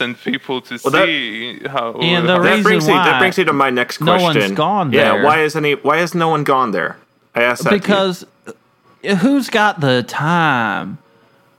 [0.00, 1.86] Send people to Well, that- see how.
[2.00, 4.16] And the how- that reason brings me why that brings me to my next question.
[4.16, 4.42] no question.
[4.42, 5.16] one's gone there.
[5.16, 6.92] Yeah, why is any why has no one gone there?
[7.34, 7.80] I asked that to you.
[7.80, 10.98] Because uh, who's got the time?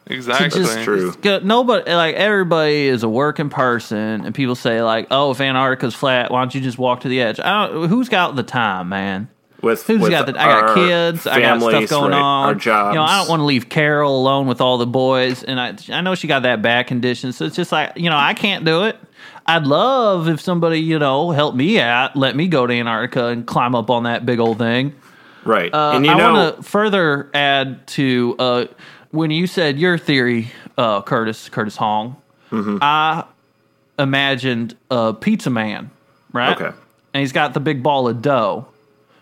[0.08, 0.50] exactly.
[0.50, 1.14] just- true.
[1.22, 5.96] Good- Nobody, like everybody, is a working person, and people say like, "Oh, if Antarctica's
[5.96, 7.90] flat, why don't you just walk to the edge?" I don't.
[7.90, 9.30] Who's got the time, man?
[9.64, 10.40] with Who's with got the?
[10.40, 11.26] I got kids.
[11.26, 12.48] I got stuff going right, on.
[12.50, 12.94] Our jobs.
[12.94, 15.76] You know, I don't want to leave Carol alone with all the boys, and I
[15.90, 18.66] I know she got that bad condition, so it's just like you know I can't
[18.66, 18.98] do it.
[19.46, 23.48] I'd love if somebody you know helped me out, let me go to Antarctica and
[23.48, 24.94] climb up on that big old thing.
[25.46, 25.74] Right.
[25.74, 28.66] Uh, and you I know, want to further add to uh,
[29.12, 32.16] when you said your theory, uh, Curtis Curtis Hong.
[32.52, 32.78] Mm-hmm.
[32.82, 33.26] I
[34.00, 35.92] imagined a pizza man,
[36.32, 36.56] right?
[36.60, 36.76] Okay.
[37.14, 38.68] And he's got the big ball of dough,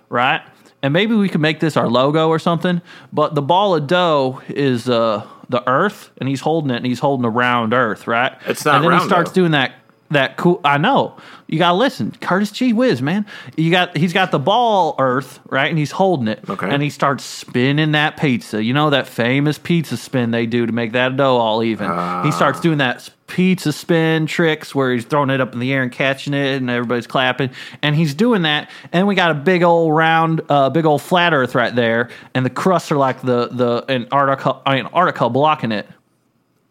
[0.10, 0.42] right?
[0.84, 2.82] And maybe we could make this our logo or something.
[3.14, 7.00] But the ball of dough is uh, the Earth, and he's holding it, and he's
[7.00, 8.32] holding a round Earth, right?
[8.48, 9.36] It's not And then he starts though.
[9.36, 9.74] doing that.
[10.12, 10.60] That cool.
[10.64, 11.18] I know.
[11.48, 12.72] You gotta listen, Curtis G.
[12.74, 13.26] Whiz, man.
[13.58, 13.96] You got.
[13.98, 16.44] He's got the ball Earth, right, and he's holding it.
[16.50, 16.70] Okay.
[16.70, 18.64] And he starts spinning that pizza.
[18.64, 21.88] You know that famous pizza spin they do to make that dough all even.
[22.24, 22.62] he starts Ah.
[22.62, 26.34] doing that pizza spin tricks where he's throwing it up in the air and catching
[26.34, 27.50] it, and everybody's clapping.
[27.82, 31.34] And he's doing that, and we got a big old round, uh, big old flat
[31.34, 35.88] Earth right there, and the crusts are like the the Antarctica, Antarctica blocking it.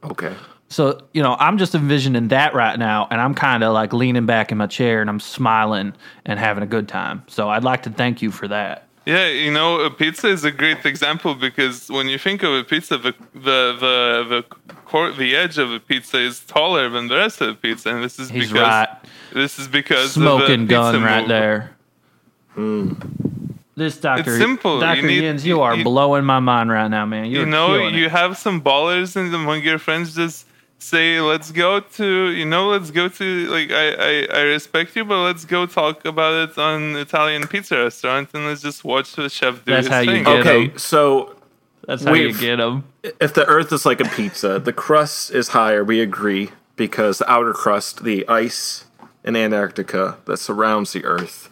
[0.04, 0.32] okay.
[0.70, 4.24] So, you know, I'm just envisioning that right now, and I'm kind of like leaning
[4.24, 5.92] back in my chair and I'm smiling
[6.24, 7.24] and having a good time.
[7.26, 8.86] So, I'd like to thank you for that.
[9.04, 12.62] Yeah, you know, a pizza is a great example because when you think of a
[12.62, 17.16] pizza, the the the the, core, the edge of a pizza is taller than the
[17.16, 18.88] rest of the pizza, and this is He's because right.
[19.32, 21.28] this is because Smoking of the gun pizza right move.
[21.28, 21.76] there.
[22.56, 23.54] Mm.
[23.74, 24.20] This Dr.
[24.20, 24.74] It's simple.
[24.74, 25.02] You Dr.
[25.06, 27.24] need- Yins, you are you- blowing my mind right now, man.
[27.24, 28.10] You're You know, you it.
[28.12, 30.46] have some ballers and among your friends just
[30.80, 33.46] say, "Let's go to," you know, let's go to.
[33.48, 37.78] Like, I I, I respect you, but let's go talk about it on Italian pizza
[37.78, 40.24] restaurant, and let's just watch the chef do That's his how you thing.
[40.24, 40.64] get Okay.
[40.66, 40.78] him.
[40.78, 41.36] So
[41.86, 42.84] That's how you get them.
[43.20, 45.84] if the Earth is like a pizza, the crust is higher.
[45.84, 48.84] We agree because the outer crust, the ice
[49.24, 51.50] in Antarctica that surrounds the Earth,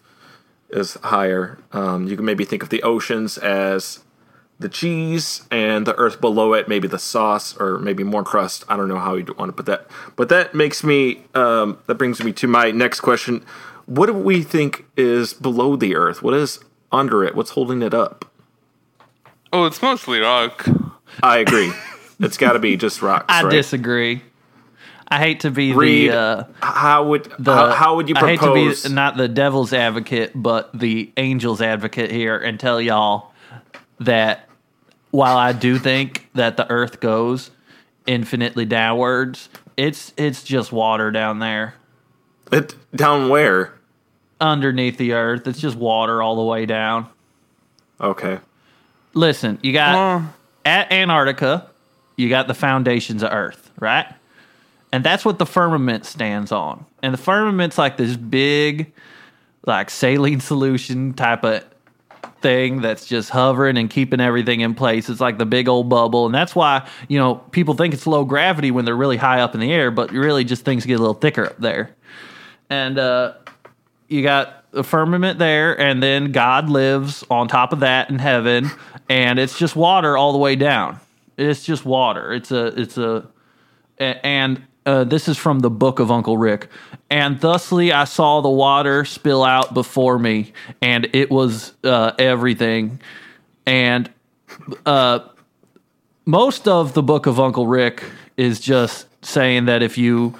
[0.71, 1.59] is higher.
[1.73, 4.01] Um, you can maybe think of the oceans as
[4.59, 8.65] the cheese, and the Earth below it, maybe the sauce, or maybe more crust.
[8.69, 11.25] I don't know how you want to put that, but that makes me.
[11.35, 13.45] Um, that brings me to my next question:
[13.87, 16.23] What do we think is below the Earth?
[16.23, 16.59] What is
[16.91, 17.35] under it?
[17.35, 18.25] What's holding it up?
[19.53, 20.67] Oh, it's mostly rock.
[21.23, 21.73] I agree.
[22.21, 23.27] it's got to be just rocks.
[23.29, 23.51] I right?
[23.51, 24.23] disagree.
[25.11, 26.19] I hate to be Reed, the.
[26.19, 28.83] Uh, how would the how, how would you I hate propose?
[28.83, 33.33] to be not the devil's advocate, but the angel's advocate here, and tell y'all
[34.01, 34.48] that
[35.11, 37.51] while I do think that the Earth goes
[38.07, 41.75] infinitely downwards, it's it's just water down there
[42.53, 43.75] it, down where?
[44.41, 45.47] underneath the Earth.
[45.47, 47.09] It's just water all the way down.
[48.01, 48.39] Okay.
[49.15, 51.69] Listen, you got Well, at Antarctica,
[52.17, 54.07] you got the foundations of Earth, right?
[54.93, 56.87] And that's what the firmament stands on.
[57.03, 58.93] And the firmament's like this big,
[59.67, 61.65] like saline solution type of
[62.41, 65.09] thing that's just hovering and keeping everything in place.
[65.09, 66.27] It's like the big old bubble.
[66.27, 69.55] And that's why, you know, people think it's low gravity when they're really high up
[69.55, 71.97] in the air, but really just things get a little thicker up there.
[72.71, 73.35] And uh,
[74.09, 78.71] you got the firmament there, and then God lives on top of that in heaven,
[79.09, 81.01] and it's just water all the way down.
[81.37, 82.33] It's just water.
[82.33, 83.27] It's a it's a
[83.99, 86.69] and uh, this is from the book of Uncle Rick.
[87.11, 92.99] And thusly I saw the water spill out before me, and it was uh, everything.
[93.67, 94.11] And
[94.87, 95.21] uh,
[96.25, 98.03] most of the book of Uncle Rick
[98.39, 100.35] is just saying that if you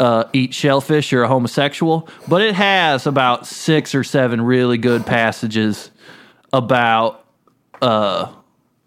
[0.00, 2.08] uh, eat shellfish, you're a homosexual.
[2.26, 5.90] But it has about six or seven really good passages
[6.50, 7.26] about
[7.82, 8.32] uh,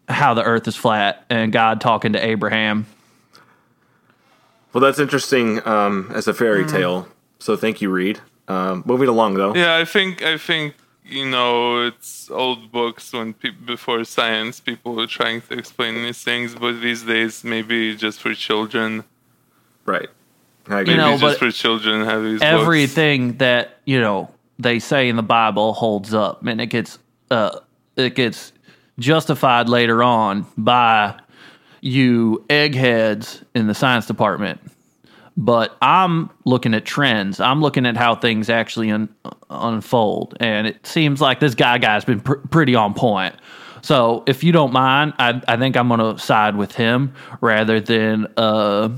[0.08, 2.88] how the earth is flat and God talking to Abraham.
[4.74, 6.72] Well, that's interesting um, as a fairy Mm.
[6.72, 7.08] tale.
[7.40, 8.20] So thank you, Reed.
[8.48, 9.54] Um, moving along though.
[9.56, 10.74] yeah, I think I think
[11.06, 16.22] you know it's old books when pe- before science people were trying to explain these
[16.24, 19.04] things, but these days maybe just for children.
[19.86, 20.10] Right.
[20.68, 20.94] I agree.
[20.94, 22.52] You know, Maybe just but for children have these books.
[22.62, 24.30] everything that you know
[24.60, 27.00] they say in the Bible holds up, and it gets
[27.32, 27.60] uh,
[27.96, 28.52] it gets
[29.00, 31.18] justified later on by
[31.82, 34.60] you eggheads in the science department.
[35.38, 37.40] But I'm looking at trends.
[37.40, 39.08] I'm looking at how things actually un-
[39.50, 43.36] unfold, and it seems like this guy guy's been pr- pretty on point.
[43.82, 47.80] So, if you don't mind, I, I think I'm going to side with him rather
[47.80, 48.90] than uh,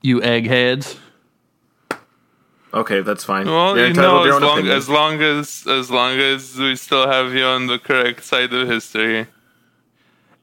[0.00, 0.96] you eggheads.
[2.72, 3.46] Okay, that's fine.
[3.46, 4.76] Well, You're you know, as long, opinion.
[4.76, 8.66] as long as as long as we still have you on the correct side of
[8.68, 9.26] history.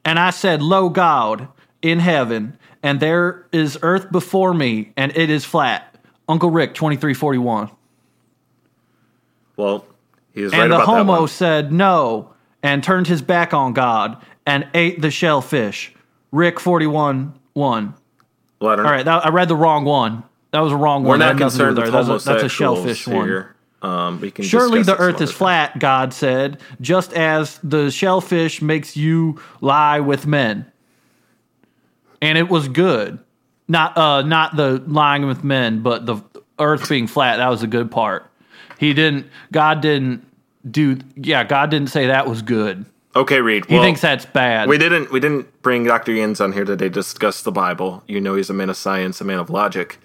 [0.06, 1.48] And I said, Lo God
[1.82, 5.96] in heaven, and there is earth before me, and it is flat.
[6.30, 7.70] Uncle Rick, 2341.
[9.58, 9.86] well,
[10.34, 11.28] he was right And the about that homo one.
[11.28, 15.94] said no, and turned his back on God, and ate the shellfish.
[16.32, 17.94] Rick, 41 1.
[18.60, 20.24] Well, I don't All right, that, I read the wrong one.
[20.52, 21.20] That was a wrong We're one.
[21.20, 21.91] not That had nothing to do concerned with.
[21.94, 23.26] That's a, that's a shellfish one.
[23.28, 23.56] here.
[23.82, 25.38] Um, we can Surely discuss the it some earth is other time.
[25.38, 30.72] flat, God said, just as the shellfish makes you lie with men.
[32.21, 33.19] And it was good.
[33.67, 36.17] Not uh not the lying with men, but the
[36.60, 38.29] earth being flat, that was a good part.
[38.77, 40.25] He didn't God didn't
[40.69, 42.86] do yeah, God didn't say that was good.
[43.15, 43.65] Okay, Reed.
[43.65, 44.69] He well, thinks that's bad.
[44.69, 46.12] we didn't we didn't bring Dr.
[46.13, 48.03] Yins on here today to discuss the Bible.
[48.07, 49.99] You know, he's a man of science, a man of logic.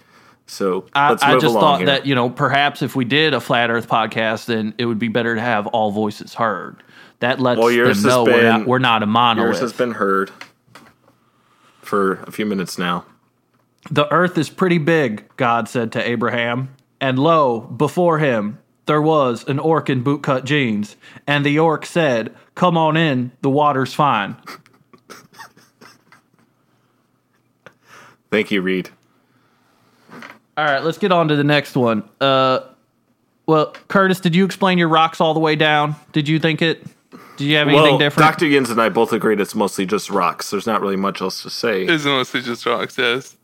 [0.46, 1.86] So I, I just thought here.
[1.86, 5.08] that, you know, perhaps if we did a flat earth podcast, then it would be
[5.08, 6.82] better to have all voices heard.
[7.18, 9.54] That lets Well, them know we're, been- not, we're not a monolith.
[9.54, 10.30] yours has been heard
[11.86, 13.04] for a few minutes now.
[13.90, 16.74] The earth is pretty big, God said to Abraham.
[17.00, 20.96] And lo, before him there was an orc in bootcut jeans.
[21.26, 24.36] And the orc said, Come on in, the water's fine.
[28.30, 28.90] Thank you, Reed.
[30.56, 32.08] All right, let's get on to the next one.
[32.20, 32.60] Uh,
[33.44, 35.96] well, Curtis, did you explain your rocks all the way down?
[36.12, 36.82] Did you think it?
[37.36, 38.30] Did you have anything Well, different?
[38.30, 38.46] Dr.
[38.46, 40.50] Yins and I both agreed it's mostly just rocks.
[40.50, 41.84] There's not really much else to say.
[41.84, 43.36] It's mostly just rocks, yes.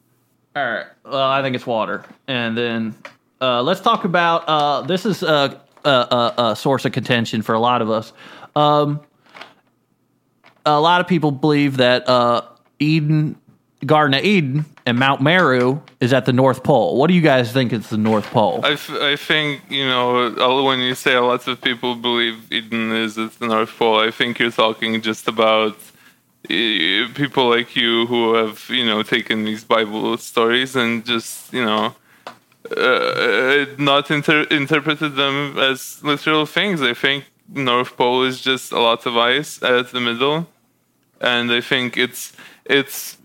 [0.56, 0.86] All right.
[1.04, 2.04] Well, I think it's water.
[2.26, 2.94] And then
[3.40, 7.54] uh, let's talk about uh, this is a, a, a, a source of contention for
[7.54, 8.12] a lot of us.
[8.56, 9.00] Um,
[10.66, 12.42] a lot of people believe that uh,
[12.78, 13.36] Eden,
[13.84, 16.96] Garden of Eden, and Mount Meru is at the North Pole.
[16.96, 18.60] What do you guys think is the North Pole?
[18.64, 23.18] I, f- I think, you know, when you say lots of people believe Eden is
[23.18, 25.76] at the North Pole, I think you're talking just about
[26.44, 31.64] uh, people like you who have, you know, taken these Bible stories and just, you
[31.64, 31.94] know,
[32.76, 36.82] uh, not inter- interpreted them as literal things.
[36.82, 40.46] I think North Pole is just a lot of ice at the middle,
[41.20, 42.32] and I think it's
[42.64, 43.18] it's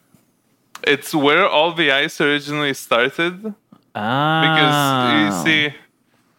[0.93, 3.53] it's where all the ice originally started
[3.95, 5.75] Ah, because you see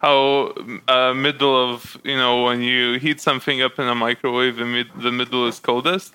[0.05, 0.53] how
[0.87, 4.93] uh, middle of you know when you heat something up in a microwave the, mid-
[4.95, 6.13] the middle is coldest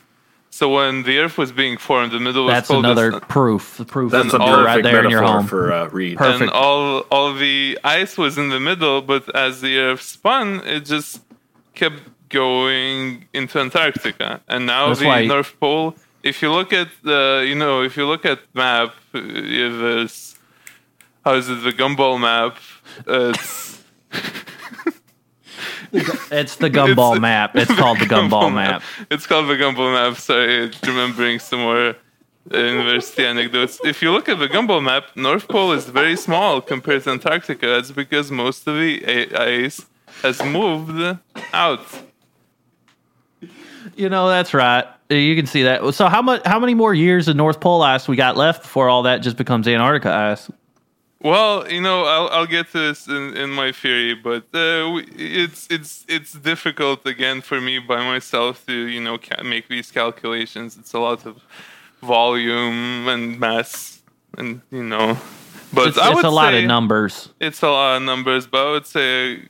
[0.51, 2.69] so when the earth was being formed the middle was coldest.
[2.71, 3.77] that's another proof.
[3.77, 5.47] The proof That's is a perfect right there in your metaphor home.
[5.49, 6.17] for uh, Reed.
[6.17, 6.43] Perfect.
[6.43, 10.83] and all all the ice was in the middle but as the earth spun it
[10.95, 11.21] just
[11.75, 15.95] kept going into antarctica and now That's the why- north pole
[16.31, 20.09] if you look at the you know if you look at map you
[21.25, 22.57] how is it the gumball map
[23.07, 23.83] uh, it's
[26.41, 27.51] It's the gumball It's- map.
[27.63, 28.83] It's called the gumball map.
[29.13, 30.19] It's called the Gumball map.
[30.19, 31.95] Sorry, remembering some more
[32.51, 33.79] university anecdotes.
[33.85, 37.67] If you look at the Gumball map, North Pole is very small compared to Antarctica.
[37.75, 38.93] That's because most of the
[39.37, 39.79] ice
[40.23, 40.99] has moved
[41.53, 41.87] out.
[43.97, 44.85] You know, that's right.
[45.11, 45.95] You can see that.
[45.95, 48.89] So how much how many more years of North Pole ice we got left before
[48.89, 50.51] all that just becomes Antarctica ice?
[51.21, 55.67] Well, you know, I'll, I'll get to this in, in my theory, but uh, it's
[55.71, 60.77] it's it's difficult again for me by myself to you know ca- make these calculations.
[60.77, 61.43] It's a lot of
[62.03, 64.03] volume and mass,
[64.37, 65.19] and you know.
[65.73, 67.31] But It's, I it's would a lot of numbers.
[67.41, 69.49] It's a lot of numbers, but I would say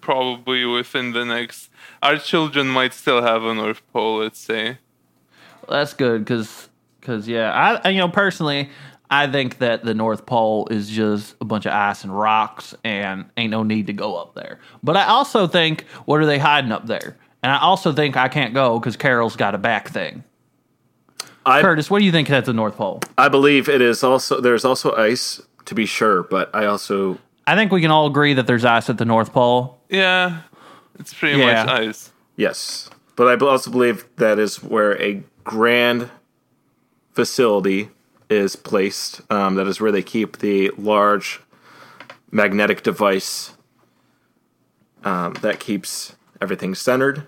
[0.00, 1.70] probably within the next,
[2.04, 4.18] our children might still have a North Pole.
[4.18, 4.78] Let's say.
[5.68, 6.68] That's good because
[7.26, 8.70] yeah, I I- you know personally
[9.10, 13.26] I think that the North Pole is just a bunch of ice and rocks and
[13.36, 14.58] ain't no need to go up there.
[14.82, 17.16] But I also think what are they hiding up there?
[17.42, 20.24] And I also think I can't go because Carol's got a back thing.
[21.46, 23.00] I, Curtis, what do you think at the North Pole?
[23.18, 27.54] I believe it is also there's also ice to be sure, but I also I
[27.54, 29.78] think we can all agree that there's ice at the North Pole.
[29.90, 30.40] Yeah,
[30.98, 31.64] it's pretty Yeah.
[31.64, 32.12] much ice.
[32.36, 36.10] yes, but I also believe that is where a grand
[37.12, 37.90] facility
[38.28, 39.20] is placed.
[39.30, 41.40] Um, that is where they keep the large
[42.30, 43.52] magnetic device
[45.04, 47.26] um, that keeps everything centered.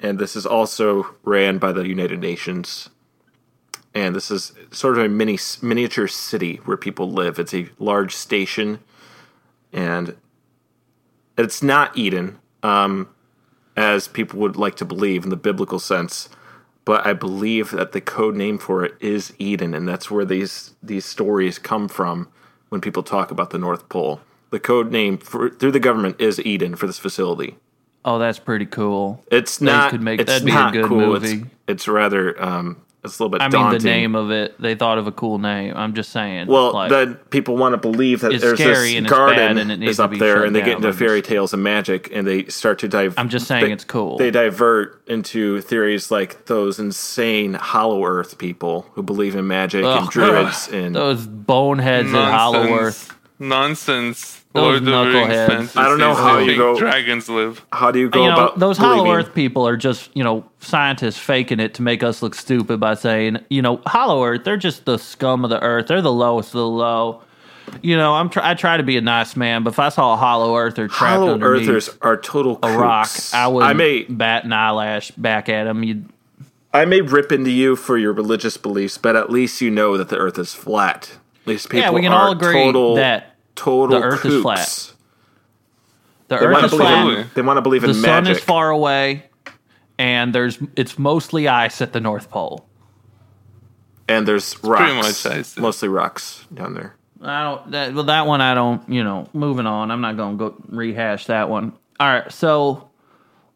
[0.00, 2.90] And this is also ran by the United Nations.
[3.94, 7.38] And this is sort of a mini miniature city where people live.
[7.38, 8.80] It's a large station,
[9.72, 10.16] and
[11.38, 13.08] it's not Eden, um,
[13.76, 16.28] as people would like to believe in the biblical sense.
[16.84, 20.74] But I believe that the code name for it is Eden, and that's where these
[20.82, 22.28] these stories come from
[22.70, 24.20] when people talk about the North Pole.
[24.50, 27.56] The code name for, through the government is Eden for this facility.
[28.04, 29.22] Oh, that's pretty cool.
[29.30, 29.90] It's They not.
[29.92, 30.98] could make- it's that'd be a not good cool.
[30.98, 31.32] movie.
[31.42, 32.42] It's, it's rather.
[32.42, 35.12] Um, it's a little bit I mean, the name of it, they thought of a
[35.12, 35.74] cool name.
[35.76, 36.46] I'm just saying.
[36.46, 39.36] Well, like, then people want to believe that It's there's scary this and it's bad
[39.36, 40.94] garden and it needs is to up be there, shut and they get into I'm
[40.94, 43.14] fairy just- tales and magic, and they start to dive.
[43.18, 44.18] I'm just saying they- it's cool.
[44.18, 50.04] They divert into theories like those insane Hollow Earth people who believe in magic and
[50.04, 50.10] Ugh.
[50.10, 53.16] druids and Those boneheads in Hollow Earth.
[53.40, 54.41] Nonsense.
[54.54, 55.46] Those Lord of the Rings knuckleheads.
[55.46, 57.64] fantasy I don't know how they you think go- Dragons live.
[57.72, 60.22] how do you go you know, about those Hollow believing- Earth people are just, you
[60.22, 64.44] know, scientists faking it to make us look stupid by saying, you know, Hollow Earth,
[64.44, 65.86] they're just the scum of the earth.
[65.86, 67.22] They're the lowest of the low.
[67.80, 70.12] You know, I'm try- I try to be a nice man, but if I saw
[70.12, 73.32] a Hollow Earther trapped Hollow underneath Earthers are total a rock, kooks.
[73.32, 75.82] I would I may bat an eyelash back at him.
[75.82, 76.08] You'd,
[76.74, 80.08] I may rip into you for your religious beliefs, but at least you know that
[80.10, 81.12] the Earth is flat.
[81.42, 84.42] At least people yeah, we can are all agree total, that total the Earth is
[84.42, 84.92] flat.
[86.28, 87.18] the They earth is flat.
[87.18, 89.24] in, they want to believe The in sun is far away,
[89.98, 92.66] and there's it's mostly ice at the North Pole.
[94.08, 94.82] and there's rocks.
[94.82, 95.56] pretty much ice.
[95.56, 96.96] Mostly rocks down there.
[97.22, 97.70] I don't.
[97.70, 98.88] That, well, that one I don't.
[98.88, 99.90] You know, moving on.
[99.90, 101.72] I'm not going to go rehash that one.
[102.00, 102.90] All right, so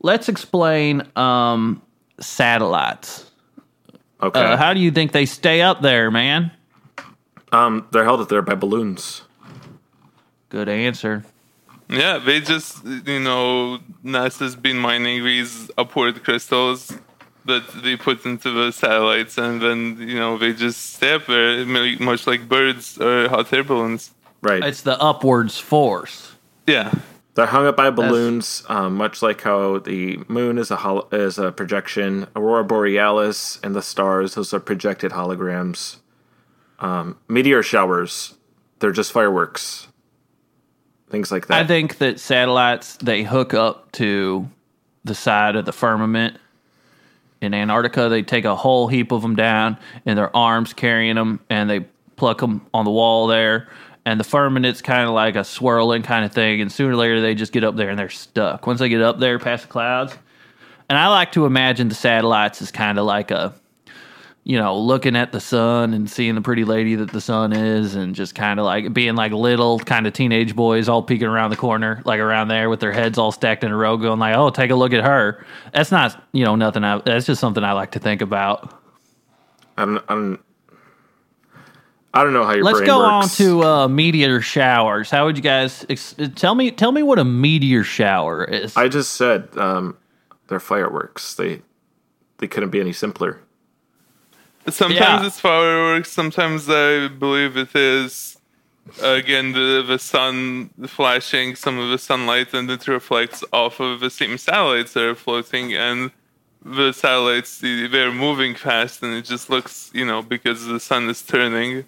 [0.01, 1.83] let's explain um,
[2.21, 3.29] satellites.
[4.23, 4.39] Okay.
[4.41, 6.53] Uh, how do you think they stay up there, man?
[7.53, 9.23] um, they're held up there by balloons.
[10.49, 11.25] Good answer.
[11.89, 16.93] Yeah, they just you know NASA's been mining these upward crystals
[17.45, 21.65] that they put into the satellites, and then you know they just stay up there,
[21.65, 24.13] much like birds or hot air balloons.
[24.43, 24.63] Right.
[24.63, 26.33] It's the upwards force.
[26.67, 26.93] Yeah,
[27.35, 31.39] they're hung up by balloons, um, much like how the moon is a hol- is
[31.39, 32.27] a projection.
[32.35, 35.99] Aurora borealis and the stars; those are projected holograms.
[36.81, 38.35] Um, meteor showers;
[38.81, 39.89] they're just fireworks.
[41.09, 41.65] Things like that.
[41.65, 44.49] I think that satellites they hook up to
[45.05, 46.39] the side of the firmament.
[47.41, 51.41] In Antarctica, they take a whole heap of them down, in their arms carrying them,
[51.49, 51.81] and they
[52.17, 53.69] pluck them on the wall there.
[54.05, 57.21] And the firmament's kind of like a swirling kind of thing, and sooner or later
[57.21, 58.67] they just get up there and they're stuck.
[58.67, 60.17] Once they get up there past the clouds,
[60.89, 63.55] and I like to imagine the satellites as kind of like a,
[64.49, 67.97] you know, looking at the sun and seeing the pretty lady that the sun is,
[67.97, 71.51] and just kind of like being like little kind of teenage boys all peeking around
[71.51, 74.37] the corner, like around there with their heads all stacked in a row, going like,
[74.37, 76.85] "Oh, take a look at her." That's not, you know, nothing.
[76.85, 78.73] I, that's just something I like to think about.
[79.77, 79.99] I don't.
[80.09, 80.41] I don't.
[82.15, 83.41] I don't know how your Let's go works.
[83.41, 85.11] on to uh, meteor showers.
[85.11, 86.71] How would you guys ex- tell me?
[86.71, 88.77] Tell me what a meteor shower is.
[88.77, 89.99] I just said um,
[90.47, 91.35] they're fireworks.
[91.35, 91.63] They
[92.39, 93.41] they couldn't be any simpler.
[94.71, 95.27] Sometimes Yeah.
[95.27, 96.11] it's fireworks.
[96.11, 98.37] Sometimes I believe it is
[99.03, 104.11] again the the sun flashing some of the sunlight, and it reflects off of the
[104.11, 106.11] same satellites that are floating and.
[106.69, 111.09] The satellites, they- they're moving fast, and it just looks, you know, because the sun
[111.09, 111.85] is turning,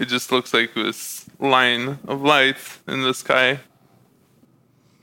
[0.00, 2.56] it just looks like this line of light
[2.88, 3.60] in the sky.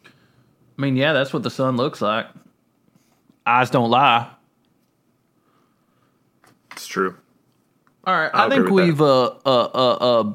[0.07, 2.25] I mean, yeah, that's what the sun looks like.
[3.45, 4.27] Eyes don't lie.
[6.81, 7.15] It's true.
[8.05, 10.33] All right, I'll I think we've uh, uh, uh, uh,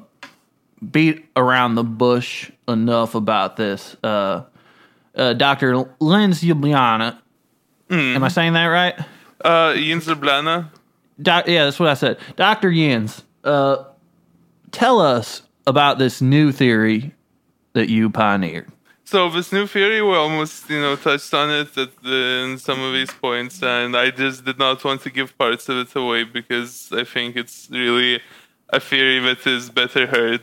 [0.92, 3.96] beat around the bush enough about this.
[4.00, 4.44] Uh,
[5.16, 5.90] uh, Dr.
[5.98, 7.18] Lenz Ljubljana.
[7.90, 8.94] Am I saying that right?
[9.44, 10.70] Uh, Jens Blana,
[11.20, 12.18] Doc, yeah, that's what I said.
[12.36, 12.72] Dr.
[12.72, 13.82] Jens, uh,
[14.70, 17.12] tell us about this new theory
[17.72, 18.70] that you pioneered.
[19.08, 22.80] So this new theory, we almost you know touched on it at the, in some
[22.80, 26.24] of these points, and I just did not want to give parts of it away
[26.24, 28.20] because I think it's really
[28.70, 30.40] a theory that is better heard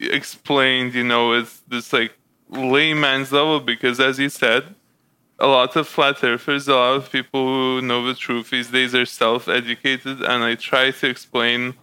[0.00, 2.14] explained, you know, with this like
[2.48, 3.60] layman's level.
[3.60, 4.74] Because as you said,
[5.38, 8.94] a lot of flat earthers, a lot of people who know the truth these days
[8.94, 11.74] are self-educated, and I try to explain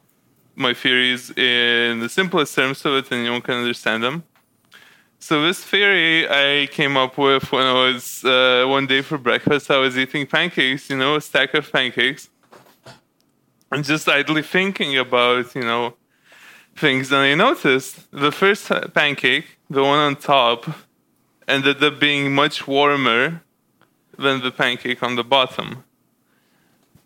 [0.56, 4.24] my theories in the simplest terms so that anyone can understand them.
[5.24, 9.72] So this theory I came up with when I was uh, one day for breakfast.
[9.72, 12.30] I was eating pancakes, you know, a stack of pancakes,
[13.72, 15.94] and just idly thinking about, you know,
[16.76, 17.10] things.
[17.14, 20.66] And I noticed the first pancake, the one on top,
[21.48, 23.44] ended up being much warmer
[24.18, 25.86] than the pancake on the bottom.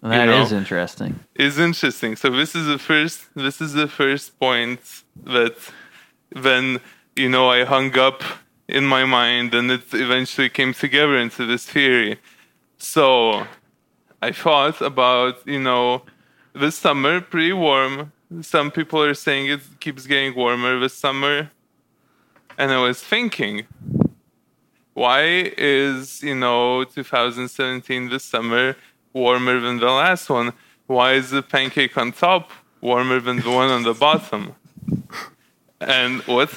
[0.02, 0.58] That is know.
[0.58, 1.20] interesting.
[1.36, 2.16] It's interesting.
[2.16, 3.28] So this is the first.
[3.36, 4.82] This is the first point
[5.24, 5.56] that
[6.32, 6.82] then
[7.18, 8.24] you know I hung up
[8.68, 12.20] in my mind, and it eventually came together into this theory.
[12.78, 13.48] So
[14.22, 16.04] I thought about you know
[16.54, 18.12] this summer pretty warm.
[18.42, 21.50] Some people are saying it keeps getting warmer this summer,
[22.58, 23.66] and I was thinking,
[24.94, 28.76] why is you know 2017 this summer
[29.14, 30.54] warmer than the last one?
[30.88, 32.52] Why is the pancake on top
[32.82, 34.56] warmer than the one on the bottom?
[35.80, 36.50] And what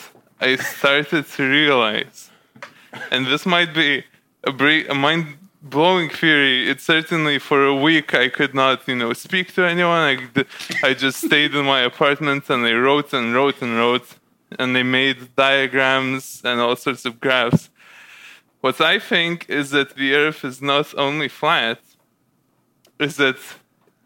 [0.43, 2.31] I started to realize,
[3.11, 4.05] and this might be
[4.43, 4.51] a,
[4.89, 6.67] a mind blowing theory.
[6.71, 10.01] It certainly for a week I could not, you know, speak to anyone.
[10.01, 10.45] I,
[10.83, 14.17] I just stayed in my apartment and I wrote and wrote and wrote,
[14.59, 17.69] and they made diagrams and all sorts of graphs.
[18.63, 21.81] What I think is that the Earth is not only flat,
[22.99, 23.37] is that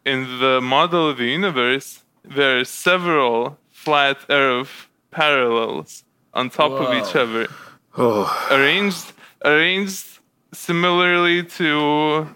[0.05, 6.03] in the model of the universe, there are several flat Earth parallels
[6.35, 7.47] on top of each other,
[7.97, 9.13] Oh, arranged
[9.45, 10.19] arranged
[10.53, 12.29] similarly to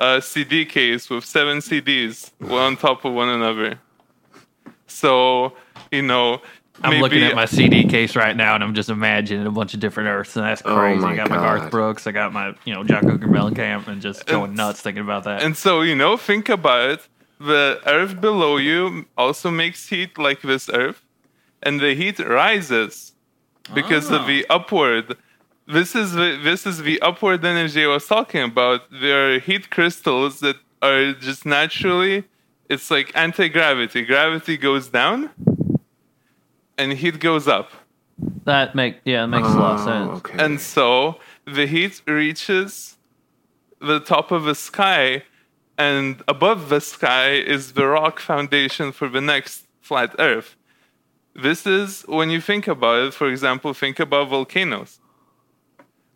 [0.00, 3.78] a CD case with seven CDs, one on top of one another.
[4.86, 5.54] So
[5.90, 6.40] you know,
[6.82, 9.74] I'm maybe, looking at my CD case right now, and I'm just imagining a bunch
[9.74, 11.00] of different Earths, and that's Oh crazy.
[11.00, 14.00] my I got my Garth Brooks, I got my you know John Cougar Mellencamp, and
[14.00, 15.42] just going And- nuts thinking about that.
[15.42, 17.08] And so, you know, think about it.
[17.40, 21.02] The earth below you also makes heat like this earth,
[21.62, 23.09] and the heat rises
[23.74, 24.56] because of the ah.
[24.56, 25.16] upward.
[25.66, 28.82] This is the, this is the upward energy I was talking about.
[28.90, 32.24] There are heat crystals that are just naturally.
[32.68, 34.02] It's like anti-gravity.
[34.02, 35.30] Gravity goes down,
[36.78, 37.70] and heat goes up.
[38.44, 40.18] that make yeah, that makes a lot of oh, sense.
[40.18, 40.44] okay.
[40.44, 42.96] And so the heat reaches
[43.80, 45.24] the top of the sky,
[45.78, 50.56] and above the sky is the rock foundation for the next flat Earth.
[51.34, 54.98] This is when you think about it, for example, think about volcanoes.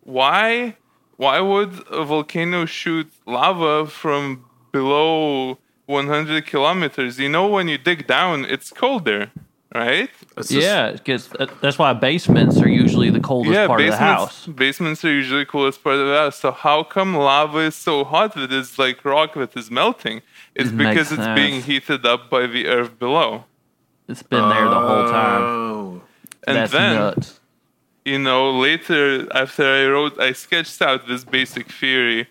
[0.03, 0.75] Why
[1.17, 7.17] why would a volcano shoot lava from below 100 kilometers?
[7.19, 9.31] You know, when you dig down, it's colder,
[9.73, 10.09] right?
[10.37, 13.91] It's just- Yeah, because uh, that's why basements are usually the coldest part of the
[13.97, 14.45] house.
[14.47, 16.35] Basements are usually the coolest part of the house.
[16.37, 20.21] So how come lava is so hot that it's like rock that is melting?
[20.53, 23.45] It's It because makes it's being heated up by the earth below.
[24.07, 25.41] It's been there the whole time.
[25.41, 26.01] Oh.
[26.47, 27.39] And That's then nuts.
[28.03, 32.27] you know, later after I wrote, I sketched out this basic theory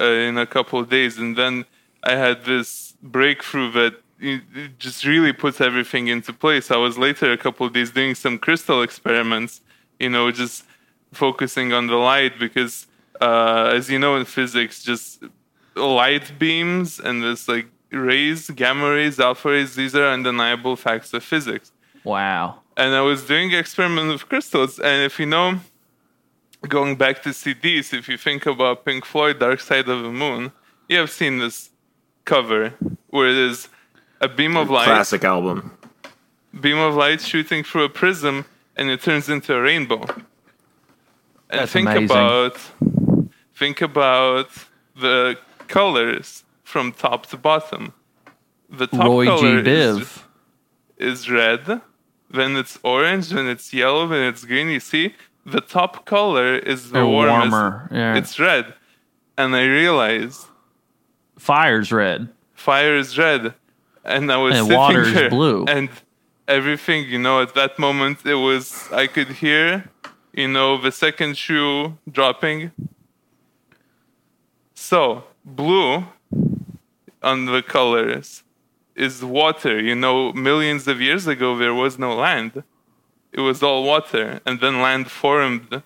[0.00, 1.64] uh, in a couple of days, and then
[2.04, 6.70] I had this breakthrough that it just really puts everything into place.
[6.70, 9.60] I was later a couple of days doing some crystal experiments,
[10.00, 10.64] you know, just
[11.12, 12.86] focusing on the light because,
[13.20, 15.22] uh, as you know in physics, just
[15.74, 17.66] light beams and this like
[17.98, 21.72] rays, gamma rays, alpha rays, these are undeniable facts of physics
[22.04, 22.60] Wow.
[22.76, 24.78] and I was doing experiment with crystals.
[24.78, 25.60] And if you know,
[26.68, 30.52] going back to CDs, if you think about Pink Floyd, Dark Side of the Moon,
[30.88, 31.70] you have seen this
[32.24, 32.74] cover
[33.08, 33.68] where it is
[34.20, 35.76] a beam of light, Classic album.
[36.60, 38.44] beam of light shooting through a prism,
[38.76, 40.02] and it turns into a rainbow.
[41.50, 42.04] And That's think amazing.
[42.16, 42.56] about
[43.54, 44.48] think about
[45.00, 45.38] the
[45.68, 47.92] colors from top to bottom.
[48.68, 50.18] The top Roy color is-
[51.10, 51.80] is red,
[52.28, 54.68] then it's orange, then it's yellow, then it's green.
[54.68, 55.14] You see,
[55.54, 57.52] the top color is the warmest.
[57.52, 57.88] warmer.
[57.92, 58.16] Yeah.
[58.18, 58.74] It's red.
[59.38, 60.40] And I realized
[61.38, 62.20] Fire's red.
[62.54, 63.54] fire is red.
[64.04, 65.64] And I was And sitting water is blue.
[65.68, 65.88] And
[66.48, 69.84] everything, you know, at that moment, it was, I could hear,
[70.32, 72.72] you know, the second shoe dropping.
[74.74, 76.04] So, blue
[77.30, 78.42] on the colors
[78.94, 79.74] is water.
[79.80, 82.52] You know, millions of years ago, there was no land.
[83.32, 84.40] It was all water.
[84.46, 85.82] And then land formed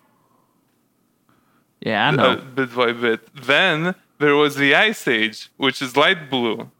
[1.80, 2.36] Yeah, I uh, know.
[2.58, 3.20] bit by bit.
[3.34, 6.70] Then there was the Ice Age, which is light blue.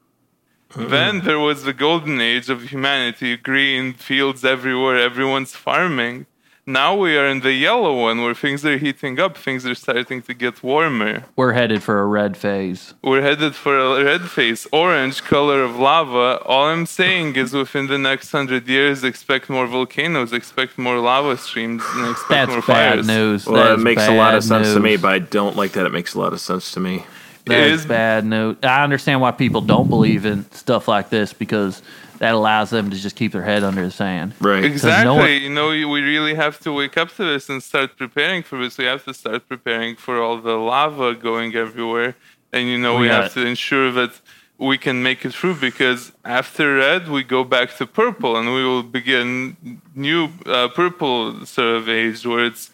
[0.76, 6.26] Then there was the golden age of humanity, green fields everywhere, everyone's farming.
[6.70, 10.22] Now we are in the yellow one where things are heating up, things are starting
[10.22, 11.24] to get warmer.
[11.34, 12.94] We're headed for a red phase.
[13.02, 16.40] We're headed for a red phase, orange color of lava.
[16.44, 21.36] All I'm saying is within the next hundred years, expect more volcanoes, expect more lava
[21.38, 23.06] streams, and expect That's more bad fires.
[23.08, 23.46] news.
[23.46, 25.72] Well, That it is makes a lot of sense to me, but I don't like
[25.72, 27.04] that it makes a lot of sense to me.
[27.46, 28.58] That's is bad news.
[28.62, 31.82] I understand why people don't believe in stuff like this because
[32.20, 34.34] that allows them to just keep their head under the sand.
[34.40, 34.62] Right.
[34.62, 35.04] Exactly.
[35.04, 38.42] no one- you know, we really have to wake up to this and start preparing
[38.42, 38.76] for this.
[38.78, 42.14] We have to start preparing for all the lava going everywhere.
[42.52, 44.12] And, you know, We we, got have to ensure that
[44.58, 48.62] we can make it through because after red, we go back to purple and we
[48.70, 49.56] will begin
[49.94, 52.70] new uh, purple surveys where it's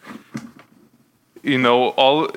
[1.47, 2.27] you know all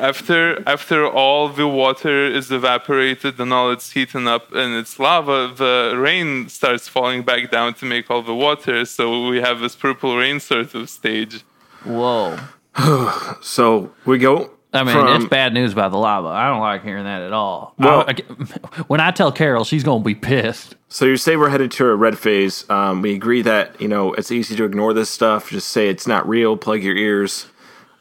[0.00, 5.52] after after all the water is evaporated and all it's heating up and it's lava
[5.56, 9.76] the rain starts falling back down to make all the water so we have this
[9.76, 11.42] purple rain sort of stage
[11.84, 12.36] Whoa.
[13.40, 14.50] So we go.
[14.72, 16.28] I mean, from, it's bad news about the lava.
[16.28, 17.74] I don't like hearing that at all.
[17.78, 20.74] Well- I- I- when I tell Carol, she's going to be pissed.
[20.88, 22.68] So you say we're headed to a red phase.
[22.68, 25.48] Um, we agree that you know it's easy to ignore this stuff.
[25.50, 26.56] Just say it's not real.
[26.56, 27.46] Plug your ears.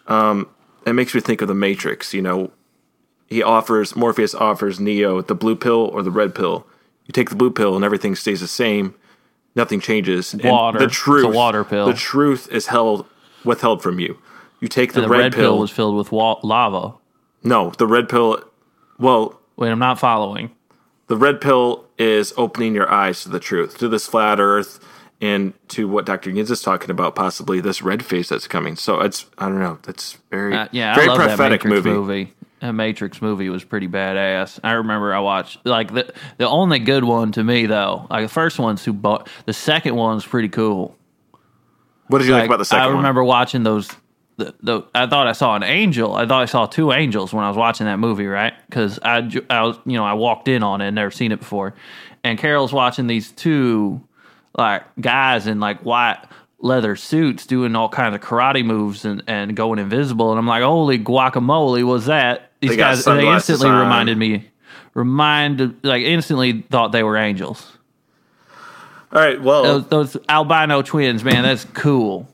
[0.07, 0.49] Um,
[0.85, 2.13] it makes me think of the Matrix.
[2.13, 2.51] You know,
[3.27, 6.65] he offers Morpheus offers Neo the blue pill or the red pill.
[7.05, 8.95] You take the blue pill and everything stays the same.
[9.55, 10.33] Nothing changes.
[10.33, 10.79] And Water.
[10.79, 11.85] The It's a water pill.
[11.87, 13.05] The truth is held
[13.43, 14.17] withheld from you.
[14.59, 15.59] You take the, And the red, red, pill, pill.
[15.59, 16.95] was filled with wa- lava.
[17.43, 18.39] no, the red pill.
[18.97, 20.51] Well, Wait, I'm not following.
[21.07, 24.79] the red pill is opening your eyes to the truth, to this flat Earth,
[25.21, 26.31] and to what Dr.
[26.31, 28.75] Gins is talking about, possibly this red phase that's coming.
[28.75, 29.79] So it's I don't know.
[29.83, 31.89] That's very Uh, yeah, very prophetic movie.
[31.89, 32.33] movie.
[32.61, 34.59] That Matrix movie was pretty badass.
[34.63, 38.07] I remember I watched like the the only good one to me though.
[38.09, 40.95] Like the first one's who bought the second one's pretty cool.
[42.07, 42.97] What did you like, Like, about the second I one?
[42.97, 43.89] remember watching those.
[44.37, 46.13] The, the I thought I saw an angel.
[46.13, 48.53] I thought I saw two angels when I was watching that movie, right?
[48.69, 51.39] Because I, I was, you know, I walked in on it, and never seen it
[51.39, 51.73] before,
[52.23, 54.01] and Carol's watching these two
[54.57, 56.21] like guys in like white
[56.59, 60.63] leather suits doing all kinds of karate moves and, and going invisible, and I'm like,
[60.63, 62.51] holy guacamole, was that?
[62.61, 63.79] These They got guys, they instantly on.
[63.79, 64.49] reminded me,
[64.93, 67.71] reminded like instantly thought they were angels.
[69.11, 69.41] All right.
[69.41, 72.27] Well, Those, those albino twins, man, that's cool.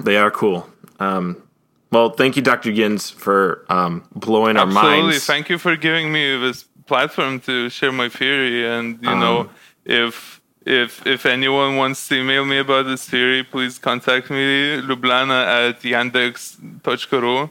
[0.00, 0.68] they are cool.
[0.98, 1.42] Um,
[1.90, 2.72] well, thank you, Dr.
[2.72, 5.26] Gins, for um, blowing our absolutely minds.
[5.26, 9.50] thank you for giving me this platform to share my theory and you know
[9.84, 10.35] if
[10.66, 15.80] if if anyone wants to email me about this theory please contact me lublana at
[15.80, 17.50] yandex.ru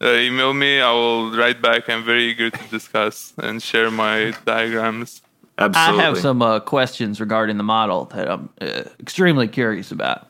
[0.00, 4.32] uh, email me i will write back i'm very eager to discuss and share my
[4.46, 5.22] diagrams
[5.60, 6.02] Absolutely.
[6.02, 10.26] I have some uh, questions regarding the model that I'm uh, extremely curious about.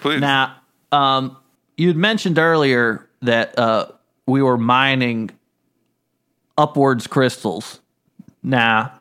[0.00, 0.56] please Now,
[0.90, 1.36] um,
[1.76, 3.86] you'd mentioned earlier that uh,
[4.26, 5.30] we were mining
[6.58, 7.80] upwards crystals.
[8.42, 9.00] Now,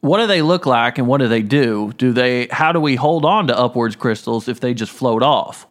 [0.00, 1.92] what do they look like and what do they do?
[1.96, 2.46] Do they?
[2.50, 5.66] How do we hold on to upwards crystals if they just float off?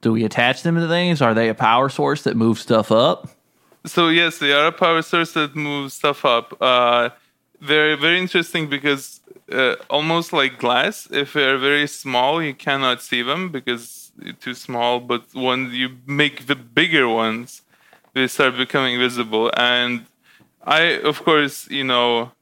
[0.00, 1.22] Do we attach them to things?
[1.22, 3.28] Are they a power source that moves stuff up?
[3.86, 6.56] So yes, they are a power source that moves stuff up.
[6.60, 7.10] Uh,
[7.60, 9.20] they're very interesting because
[9.50, 15.00] uh, almost like glass, if they're very small, you cannot see them because too small.
[15.00, 17.62] But when you make the bigger ones,
[18.14, 19.50] they start becoming visible.
[19.56, 20.06] And
[20.64, 22.32] I, of course, you know,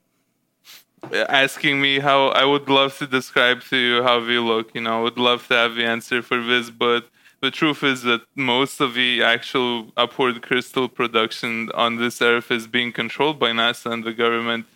[1.12, 4.74] Uh, asking me how I would love to describe to you how we look.
[4.74, 7.08] You know, I would love to have the answer for this, but
[7.40, 12.66] the truth is that most of the actual upward crystal production on this earth is
[12.66, 14.66] being controlled by NASA and the government.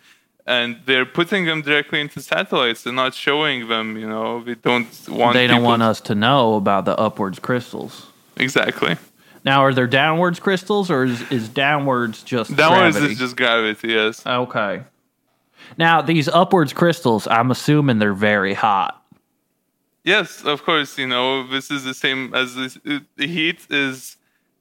[0.47, 2.83] And they're putting them directly into satellites.
[2.83, 3.95] They're not showing them.
[3.97, 5.33] You know, they don't want.
[5.35, 8.07] They don't people- want us to know about the upwards crystals.
[8.37, 8.97] exactly.
[9.43, 13.13] Now, are there downwards crystals or is, is downwards just Downwards gravity?
[13.13, 13.87] is just gravity.
[13.89, 14.23] Yes.
[14.25, 14.83] Okay.
[15.77, 18.97] Now, these upwards crystals, I'm assuming they're very hot.
[20.03, 20.97] Yes, of course.
[20.97, 22.77] You know, this is the same as this.
[22.83, 24.17] it- The heat is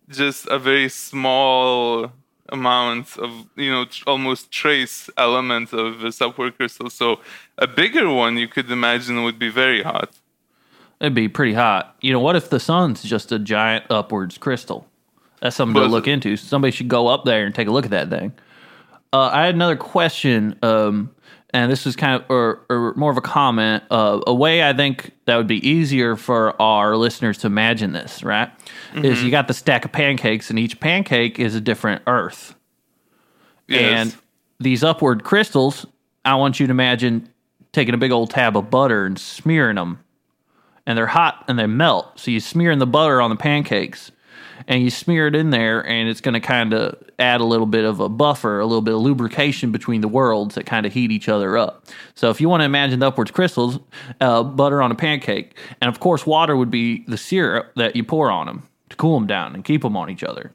[0.09, 2.13] just a very small
[2.51, 6.91] amount of, you know, tr- almost trace element of this upward crystal.
[6.91, 7.21] So
[7.59, 10.11] a bigger one you could imagine would be very hot.
[11.01, 11.95] It'd be pretty hot.
[12.03, 14.87] You know, what if the sun's just a giant upwards crystal?
[15.41, 16.37] That's something to But- look into.
[16.37, 18.33] Somebody should go up there and take a look at that thing.
[19.13, 21.15] Uh, I had another question, um,
[21.53, 23.83] and this is kind of, or, or more of a comment.
[23.91, 28.23] Uh, a way I think that would be easier for our listeners to imagine this,
[28.23, 28.51] right?
[29.05, 32.55] Is you got the stack of pancakes, and each pancake is a different Earth.
[33.67, 33.81] Yes.
[33.83, 34.17] And
[34.61, 35.87] these upward crystals,
[36.25, 37.29] I want you to imagine
[37.73, 40.01] taking a big old tab of butter and smearing them.
[40.87, 42.19] And they're hot and they melt.
[42.19, 44.11] So you smearing the butter on the pancakes
[44.67, 47.67] and you smear it in there, and it's going to kind of add a little
[47.67, 50.93] bit of a buffer, a little bit of lubrication between the worlds that kind of
[50.93, 51.87] heat each other up.
[52.15, 53.79] So if you want to imagine the upwards crystals,
[54.21, 58.05] uh, butter on a pancake, and of course, water would be the syrup that you
[58.05, 60.53] pour on them to cool them down and keep them on each other.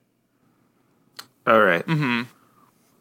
[1.47, 1.86] All right.
[1.86, 2.24] Mm-hmm.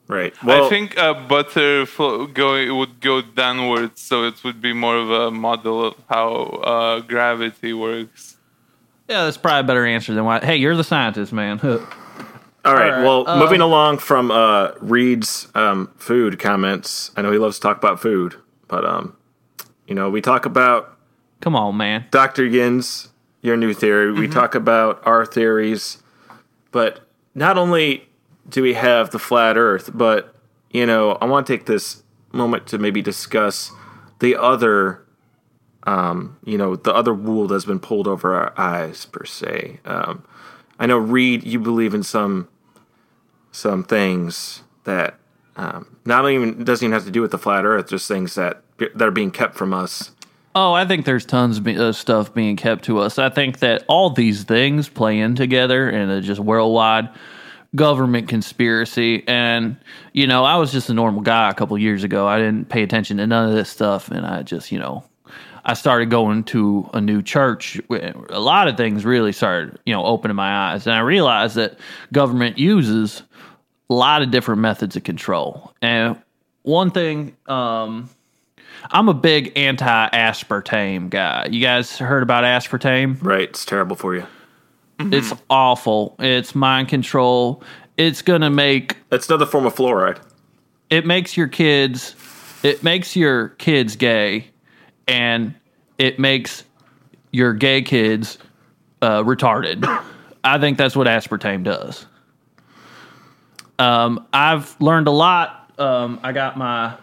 [0.06, 0.34] Right.
[0.44, 4.96] Well, I think uh, butter flow going would go downwards, so it would be more
[4.96, 6.30] of a model of how
[6.62, 8.33] uh, gravity works.
[9.08, 10.40] Yeah, that's probably a better answer than why.
[10.40, 11.60] Hey, you're the scientist, man.
[11.62, 11.86] All right.
[12.64, 17.10] All right, Well, uh, moving along from uh, Reed's um, food comments.
[17.16, 18.36] I know he loves to talk about food,
[18.68, 19.16] but um,
[19.86, 20.96] you know, we talk about
[21.40, 22.06] Come on, man.
[22.10, 22.46] Dr.
[22.46, 23.08] Yin's
[23.42, 24.10] your new theory.
[24.12, 26.02] We talk about our theories,
[26.70, 27.00] but
[27.34, 28.08] not only
[28.48, 30.34] do we have the flat Earth, but
[30.70, 32.02] you know, I want to take this
[32.32, 33.70] moment to maybe discuss
[34.20, 35.03] the other,
[35.84, 39.80] um, you know, the other wool that's been pulled over our eyes per se.
[39.84, 40.24] Um,
[40.78, 42.48] I know Reed, you believe in some
[43.52, 45.14] some things that
[45.56, 48.62] um, not even doesn't even have to do with the flat Earth, just things that
[48.78, 50.10] that are being kept from us.
[50.56, 53.18] Oh, I think there's tons of stuff being kept to us.
[53.18, 57.08] I think that all these things play in together in a just worldwide
[57.74, 59.24] government conspiracy.
[59.26, 59.76] And,
[60.12, 62.28] you know, I was just a normal guy a couple years ago.
[62.28, 64.12] I didn't pay attention to none of this stuff.
[64.12, 65.02] And I just, you know,
[65.64, 67.80] I started going to a new church.
[67.90, 70.86] A lot of things really started, you know, opening my eyes.
[70.86, 71.78] And I realized that
[72.12, 73.22] government uses
[73.88, 75.72] a lot of different methods of control.
[75.80, 76.20] And
[76.62, 78.10] one thing, um,
[78.90, 81.48] I'm a big anti aspartame guy.
[81.50, 83.16] You guys heard about aspartame?
[83.22, 83.48] Right?
[83.48, 84.26] It's terrible for you.
[85.00, 86.14] It's awful.
[86.18, 87.62] It's mind control.
[87.96, 90.20] It's going to make It's another form of fluoride.
[90.90, 92.14] it makes your kids
[92.62, 94.46] it makes your kids gay
[95.06, 95.54] and
[95.98, 96.64] it makes
[97.30, 98.38] your gay kids
[99.02, 99.84] uh, retarded.
[100.44, 102.06] I think that's what aspartame does.
[103.78, 105.72] Um, I've learned a lot.
[105.78, 106.96] Um, I got my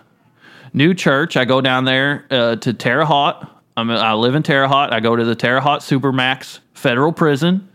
[0.74, 1.36] new church.
[1.36, 3.45] I go down there uh, to Terre Haute.
[3.76, 4.93] I'm, I live in Terre Haute.
[4.93, 7.68] I go to the Terre Haute Supermax Federal Prison,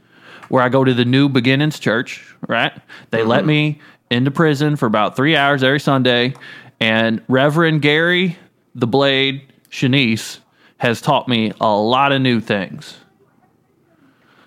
[0.48, 2.34] where I go to the New Beginnings Church.
[2.48, 2.72] Right?
[3.10, 6.34] They let me into prison for about three hours every Sunday,
[6.80, 8.36] and Reverend Gary
[8.76, 10.38] the Blade Shanice
[10.78, 12.96] has taught me a lot of new things.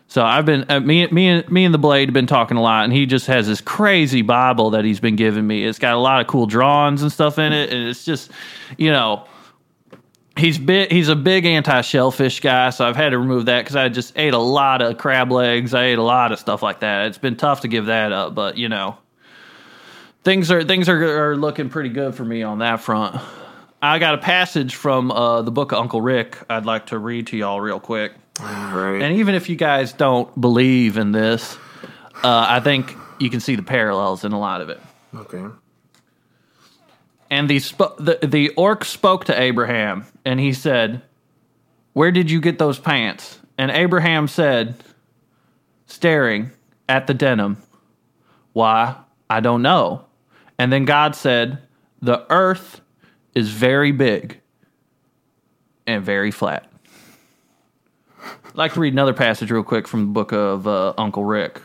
[0.08, 2.62] So I've been uh, me me and me and the Blade have been talking a
[2.62, 5.66] lot, and he just has this crazy Bible that he's been giving me.
[5.66, 8.32] It's got a lot of cool drawings and stuff in it, and it's just,
[8.76, 9.28] you know,
[10.36, 10.92] he's big.
[10.92, 14.18] He's a big anti shellfish guy, so I've had to remove that because I just
[14.18, 15.76] ate a lot of crab legs.
[15.76, 17.06] I ate a lot of stuff like that.
[17.06, 18.98] It's been tough to give that up, but you know,
[20.24, 23.22] things are things are, are looking pretty good for me on that front.
[23.82, 26.38] I got a passage from uh, the book of Uncle Rick.
[26.50, 28.14] I'd like to read to y'all real quick.
[28.40, 29.02] All right.
[29.02, 31.58] And even if you guys don't believe in this,
[32.24, 34.80] uh, I think you can see the parallels in a lot of it.
[35.16, 35.46] okay.
[37.32, 41.04] And the, sp- the the orc spoke to Abraham, and he said,
[41.94, 44.76] "Where did you get those pants?" And Abraham said,
[45.86, 46.50] staring
[46.88, 47.58] at the denim,
[48.54, 48.96] "Why,
[49.30, 50.06] I don't know."
[50.58, 51.60] And then God said,
[52.02, 52.82] "The earth
[53.36, 54.40] is very big
[55.88, 56.70] and very flat."
[58.50, 61.62] I'd like to read another passage real quick from the book of uh, Uncle Rick.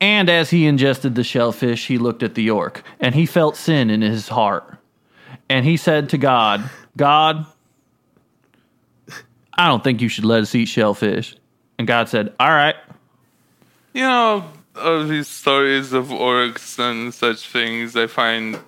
[0.00, 3.90] And as he ingested the shellfish, he looked at the orc, and he felt sin
[3.90, 4.78] in his heart.
[5.48, 7.46] And he said to God, God,
[9.56, 11.36] I don't think you should let us eat shellfish.
[11.78, 12.76] And God said, All right.
[13.92, 14.44] You know,
[14.76, 18.58] all these stories of orcs and such things, I find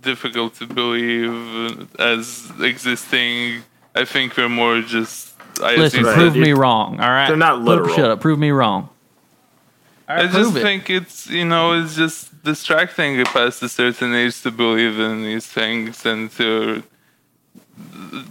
[0.00, 3.62] difficult to believe as existing.
[3.94, 5.34] I think they're more just.
[5.62, 7.00] I Listen, assume- prove me wrong.
[7.00, 7.26] All right.
[7.28, 7.94] They're not literal.
[7.94, 8.20] Shut up.
[8.20, 8.88] Prove me wrong.
[10.08, 10.62] All I just it.
[10.62, 15.22] think it's you know it's just distracting it past a certain age to believe in
[15.22, 16.82] these things and to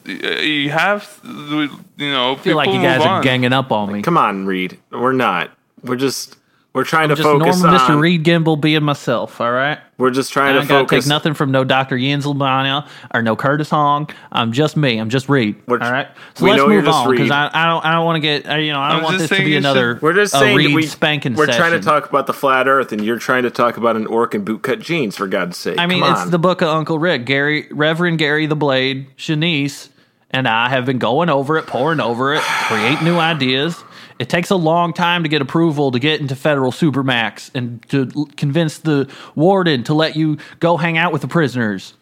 [0.05, 3.23] you have to, you know I feel like you guys are on.
[3.23, 4.01] ganging up on me.
[4.01, 4.79] Come on, Reed.
[4.91, 5.51] We're not.
[5.83, 6.37] We're just
[6.77, 7.89] we're trying to Just focus normal on.
[7.89, 7.99] Mr.
[7.99, 9.41] Reed Gimbal being myself.
[9.41, 9.79] All right.
[9.97, 11.05] We're just trying I to don't gotta focus.
[11.05, 11.97] take nothing from no Dr.
[11.97, 14.07] Jens Lumania or no Curtis Hong.
[14.31, 14.99] I'm just me.
[14.99, 15.55] I'm just Reed.
[15.67, 16.07] We're- all right.
[16.35, 18.71] So let's move on because I, I don't I don't want to get uh, you
[18.71, 20.75] know I don't I'm want this to be another should- We're just a saying Reed
[20.75, 23.77] we, spanking We're trying to talk about the flat Earth, and you're trying to talk
[23.77, 25.17] about an orc in bootcut jeans.
[25.17, 25.79] For God's sake!
[25.79, 26.29] I mean, Come it's on.
[26.31, 27.25] the book of Uncle Rick.
[27.25, 29.89] Gary, Reverend Gary the Blade, Shanice,
[30.29, 33.83] and I have been going over it, pouring over it, create new ideas.
[34.19, 38.09] It takes a long time to get approval to get into federal supermax and to
[38.15, 41.93] l- convince the warden to let you go hang out with the prisoners.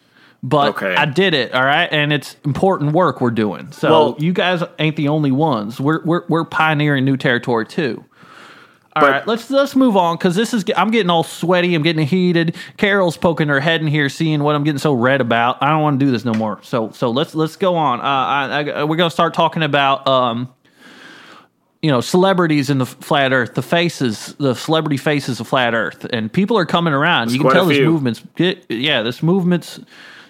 [0.42, 0.94] But Okay.
[0.94, 3.68] I did it, all right, and it's important work we're doing.
[3.72, 5.80] So Well- you guys ain't the only ones.
[5.80, 8.04] We're we're we're pioneering new territory too.
[8.94, 11.74] All But- right, let's let's move on because this is I'm getting all sweaty.
[11.74, 12.54] I'm getting heated.
[12.78, 15.58] Carol's poking her head in here, seeing what I'm getting so red about.
[15.62, 16.60] I don't want to do this no more.
[16.62, 18.00] So so let's let's go on.
[18.00, 20.48] Uh, I, I, we're gonna start talking about um,
[21.86, 26.04] you know, celebrities in the flat Earth, the faces, the celebrity faces of flat Earth,
[26.10, 27.30] and people are coming around.
[27.30, 28.24] you can tell this movement's
[28.68, 29.78] yeah, this movement's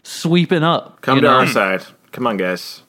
[0.03, 1.01] sweeping up.
[1.01, 1.37] Come you to know?
[1.39, 1.83] our side.
[2.13, 2.83] Come on, guys.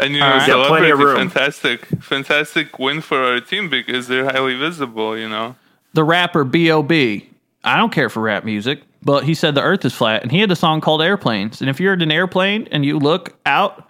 [0.00, 0.48] And you know, All right.
[0.48, 1.30] Yeah, plenty of celebrity, room.
[1.30, 5.16] fantastic, fantastic win for our team because they're highly visible.
[5.16, 5.54] You know,
[5.92, 7.30] the rapper B.O.B.
[7.62, 10.40] I don't care for rap music, but he said the earth is flat and he
[10.40, 11.60] had a song called Airplanes.
[11.60, 13.88] And if you're in an airplane and you look out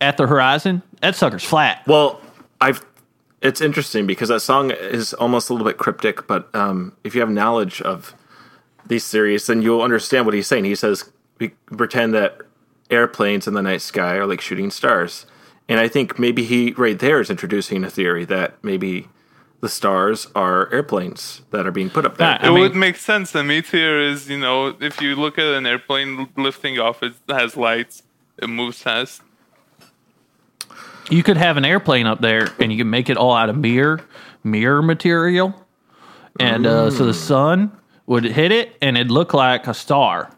[0.00, 1.86] at the horizon, that sucker's flat.
[1.86, 2.18] Well,
[2.62, 2.84] I've.
[3.42, 7.20] It's interesting because that song is almost a little bit cryptic, but um, if you
[7.20, 8.14] have knowledge of
[8.86, 10.64] these theories, then you'll understand what he's saying.
[10.64, 11.10] He says
[11.40, 12.38] we pretend that
[12.88, 15.26] airplanes in the night sky are like shooting stars,
[15.68, 19.08] and I think maybe he right there is introducing a theory that maybe
[19.60, 22.26] the stars are airplanes that are being put up there.
[22.28, 23.34] That- I it mean- would make sense.
[23.34, 27.56] A meteor is, you know, if you look at an airplane lifting off, it has
[27.56, 28.02] lights,
[28.40, 29.22] it moves fast.
[31.10, 33.56] You could have an airplane up there and you can make it all out of
[33.56, 34.00] mirror,
[34.44, 35.54] mirror material.
[36.40, 37.72] And uh, so the sun
[38.06, 40.30] would hit it and it'd look like a star.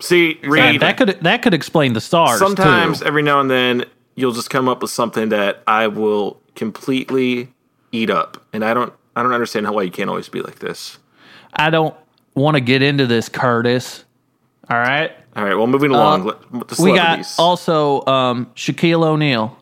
[0.00, 2.38] See, And Reed, that could that could explain the stars.
[2.38, 3.06] sometimes too.
[3.06, 7.52] every now and then you'll just come up with something that I will completely
[7.92, 8.92] eat up, and I don't.
[9.16, 10.96] I don't understand how why you can't always be like this.
[11.52, 11.94] I don't
[12.34, 14.04] want to get into this, Curtis.
[14.70, 15.10] All right.
[15.36, 16.24] All right, well, moving along.
[16.24, 17.34] let- with the Uh, We got celebrities.
[17.38, 19.56] also um, Shaquille O'Neal,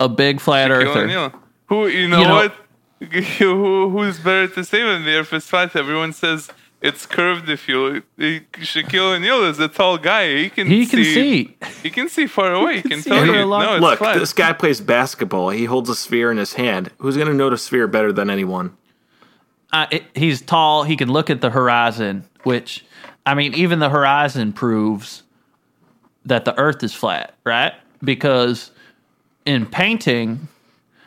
[0.00, 1.00] a big flat Shaquille earther.
[1.04, 1.32] O'Neal.
[1.68, 2.54] Who you know, You know- what?
[3.38, 5.74] Who who's better to say than the Earth is flat?
[5.74, 6.50] Everyone says
[6.82, 7.48] it's curved.
[7.48, 11.56] If you Shaquille O'Neal is a tall guy, he can He can see.
[11.82, 12.76] He can see far away.
[12.82, 13.42] He can see tell for you.
[13.42, 14.18] a long- No, it's Look, flat.
[14.18, 15.48] this guy plays basketball.
[15.48, 16.90] He holds a sphere in his hand.
[16.98, 18.76] Who's going to know the sphere better than anyone?
[19.72, 20.82] Uh, it, he's tall.
[20.84, 22.84] He can look at the horizon, which,
[23.24, 25.22] I mean, even the horizon proves
[26.26, 27.72] that the Earth is flat, right?
[28.04, 28.72] Because
[29.50, 30.46] in painting,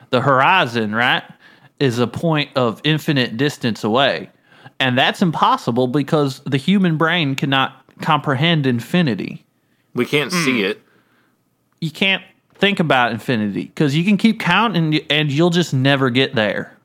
[0.10, 1.24] the horizon, right,
[1.80, 4.30] is a point of infinite distance away.
[4.82, 9.46] And that's impossible because the human brain cannot comprehend infinity.
[9.94, 10.44] We can't Hmm.
[10.44, 10.82] see it.
[11.80, 12.24] You can't
[12.56, 16.76] think about infinity because you can keep counting and you'll just never get there.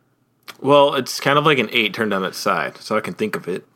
[0.61, 3.35] Well, it's kind of like an eight turned on its side, so I can think
[3.37, 3.67] of it.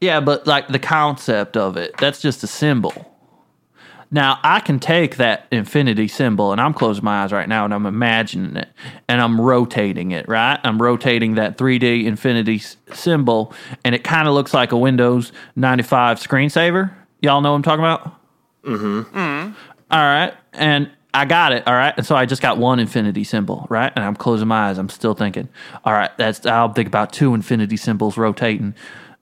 [0.00, 3.14] Yeah, but like the concept of it, that's just a symbol.
[4.10, 7.74] Now, I can take that infinity symbol and I'm closing my eyes right now and
[7.74, 8.68] I'm imagining it
[9.06, 10.58] and I'm rotating it, right?
[10.64, 13.52] I'm rotating that 3D infinity s- symbol
[13.84, 16.90] and it kind of looks like a Windows 95 screensaver.
[17.20, 18.14] Y'all know what I'm talking about?
[18.64, 19.52] Mm-hmm.
[19.90, 20.32] All right.
[20.54, 21.66] And I got it.
[21.66, 21.92] All right.
[21.96, 23.92] And so I just got one infinity symbol, right?
[23.94, 24.78] And I'm closing my eyes.
[24.78, 25.48] I'm still thinking,
[25.84, 28.74] all right, that's, I'll think about two infinity symbols rotating.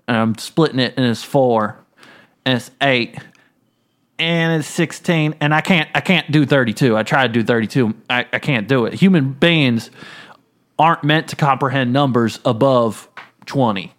[0.06, 1.76] And I'm splitting it and it's four
[2.44, 3.18] and it's eight
[4.18, 6.96] and it's 16 and I can't, I can't do 32.
[6.96, 7.94] I tried to do 32.
[8.08, 8.94] I, I can't do it.
[8.94, 9.90] Human beings
[10.78, 13.08] aren't meant to comprehend numbers above
[13.46, 13.92] 20.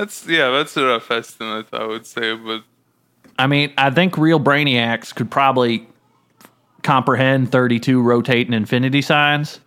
[0.00, 2.34] That's yeah, that's a rough estimate, I would say.
[2.34, 2.62] But
[3.38, 5.86] I mean, I think real brainiacs could probably
[6.82, 9.60] comprehend 32 rotating infinity signs,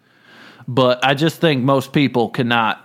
[0.68, 2.83] but I just think most people cannot.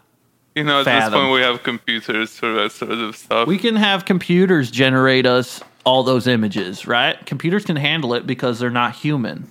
[0.59, 1.13] You know, at Fathom.
[1.13, 3.47] this point, we have computers for that sort of stuff.
[3.47, 7.25] We can have computers generate us all those images, right?
[7.25, 9.51] Computers can handle it because they're not human.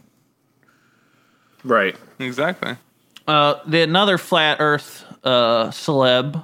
[1.63, 1.95] Right.
[2.19, 2.75] exactly.
[3.27, 6.43] Uh, the another flat Earth uh, celeb,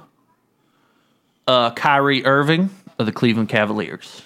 [1.46, 4.22] uh, Kyrie Irving of the Cleveland Cavaliers.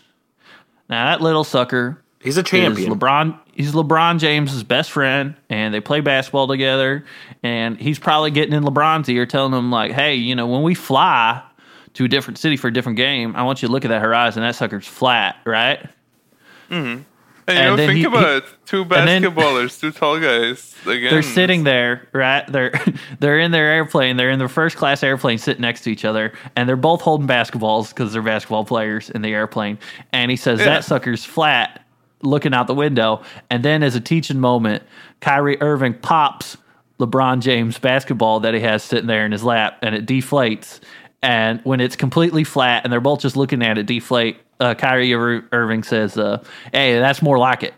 [0.88, 2.94] Now that little sucker He's a is champion.
[2.94, 3.38] LeBron.
[3.58, 7.04] He's LeBron James's best friend, and they play basketball together.
[7.42, 10.74] And he's probably getting in LeBron's ear, telling him like, "Hey, you know, when we
[10.74, 11.42] fly
[11.94, 14.00] to a different city for a different game, I want you to look at that
[14.00, 14.42] horizon.
[14.42, 15.80] That sucker's flat, right?"
[16.70, 17.04] Mhm
[17.48, 20.76] and you And know, think he- about he- it: two then- basketballers, two tall guys.
[20.86, 22.46] Again, They're sitting there, right?
[22.46, 22.72] They're
[23.20, 24.16] they're in their airplane.
[24.18, 27.26] They're in their first class airplane, sitting next to each other, and they're both holding
[27.26, 29.78] basketballs because they're basketball players in the airplane.
[30.12, 30.66] And he says Yeah.
[30.66, 31.84] that sucker's flat,
[32.22, 33.22] looking out the window.
[33.50, 34.82] And then, as a teaching moment,
[35.20, 36.56] Kyrie Irving pops
[36.98, 40.80] LeBron James basketball that he has sitting there in his lap, and it deflates.
[41.22, 45.12] And when it's completely flat, and they're both just looking at it deflate, uh, Kyrie
[45.12, 46.42] Ir- Irving says, uh,
[46.72, 47.74] "Hey, that's more like it."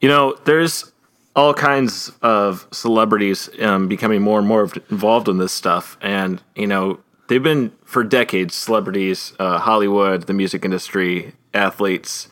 [0.00, 0.90] You know, there's
[1.34, 6.66] all kinds of celebrities um, becoming more and more involved in this stuff, and you
[6.66, 8.54] know, they've been for decades.
[8.54, 12.28] Celebrities, uh, Hollywood, the music industry, athletes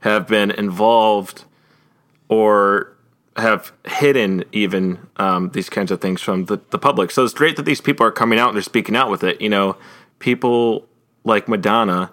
[0.00, 1.44] have been involved
[2.28, 2.96] or
[3.36, 7.10] have hidden even um, these kinds of things from the, the public.
[7.10, 9.40] So it's great that these people are coming out and they're speaking out with it.
[9.40, 9.76] You know,
[10.18, 10.86] people
[11.24, 12.10] like Madonna,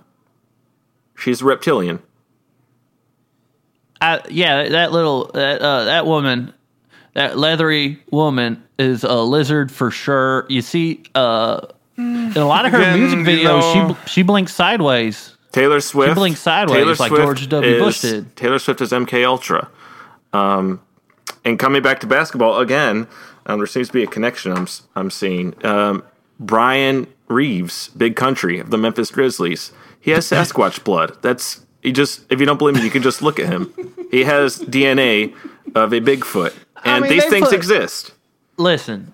[1.15, 1.99] she's a reptilian.
[3.99, 6.53] I, yeah, that little that uh, that woman,
[7.13, 10.45] that leathery woman is a lizard for sure.
[10.49, 11.61] You see, uh,
[11.97, 15.36] in a lot of her Again, music videos, she know- bl- she blinks sideways.
[15.51, 16.37] Taylor Swift.
[16.37, 17.79] sideways like George W.
[17.79, 18.35] Bush did.
[18.35, 19.69] Taylor Swift is MK Ultra.
[20.33, 20.81] Um,
[21.45, 23.07] and coming back to basketball again,
[23.45, 25.53] um, there seems to be a connection I'm I'm seeing.
[25.65, 26.03] Um,
[26.39, 29.71] Brian Reeves, Big Country of the Memphis Grizzlies.
[29.99, 31.17] He has Sasquatch blood.
[31.21, 32.21] That's he just.
[32.29, 33.73] If you don't believe me, you can just look at him.
[34.11, 35.33] He has DNA
[35.75, 38.11] of a Bigfoot, and mean, these things put- exist.
[38.57, 39.13] Listen,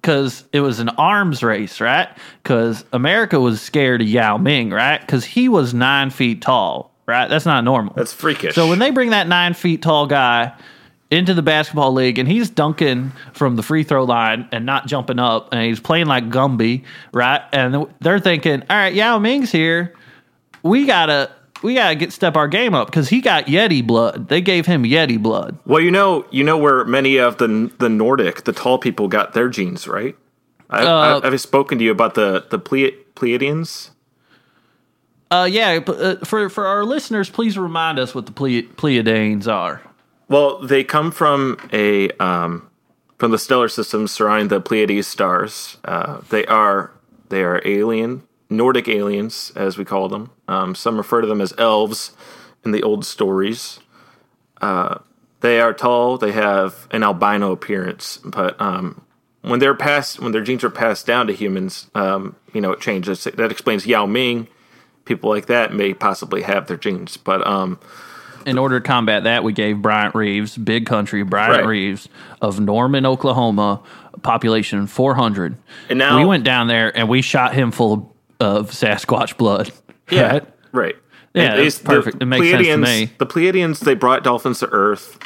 [0.00, 2.08] because it was an arms race, right?
[2.42, 5.00] Because America was scared of Yao Ming, right?
[5.00, 7.28] Because he was nine feet tall, right?
[7.28, 7.94] That's not normal.
[7.94, 8.54] That's freakish.
[8.54, 10.52] So when they bring that nine feet tall guy
[11.10, 15.18] into the basketball league and he's dunking from the free throw line and not jumping
[15.18, 17.42] up and he's playing like Gumby, right?
[17.52, 19.94] And they're thinking, all right, Yao Ming's here.
[20.62, 21.30] We gotta
[21.62, 24.28] we gotta get step our game up because he got Yeti blood.
[24.28, 25.58] They gave him Yeti blood.
[25.66, 29.32] Well, you know, you know where many of the the Nordic, the tall people, got
[29.32, 30.16] their genes, right?
[30.68, 33.90] I, Uh, I, I've spoken to you about the the Ple- Pleiadians.
[35.30, 39.82] Uh, yeah, uh, for for our listeners, please remind us what the Ple- Pleiadians are.
[40.28, 42.68] Well, they come from a um,
[43.18, 45.76] from the stellar system surrounding the Pleiades stars.
[45.84, 46.92] Uh, they are
[47.28, 50.30] they are alien Nordic aliens, as we call them.
[50.48, 52.12] Um, some refer to them as elves
[52.64, 53.78] in the old stories.
[54.60, 54.98] Uh,
[55.40, 56.18] they are tall.
[56.18, 59.00] They have an albino appearance, but um,
[59.42, 62.80] when they're passed, when their genes are passed down to humans, um, you know, it
[62.80, 63.24] changes.
[63.24, 64.48] That explains Yao Ming.
[65.06, 67.78] People like that may possibly have their genes, but um,
[68.44, 71.66] In order to combat that, we gave Bryant Reeves, big country Bryant Right.
[71.66, 72.08] Reeves
[72.42, 73.80] of Norman, Oklahoma,
[74.22, 75.56] population 400.
[75.88, 78.09] And now- we went down there and we shot him full of
[78.40, 79.72] Sasquatch blood.
[80.10, 80.46] Yeah, Right?
[80.72, 80.96] right.
[81.34, 82.20] Yeah, that's perfect.
[82.20, 83.12] It makes sense to me.
[83.18, 85.18] The Pleiadians they brought dolphins to Earth.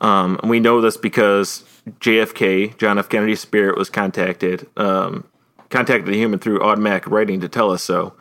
[0.00, 1.64] Um, and we know this because
[2.00, 3.08] JFK, John F.
[3.08, 5.24] Kennedy's spirit, was contacted, um,
[5.70, 8.12] contacted a human through automatic writing to tell us so.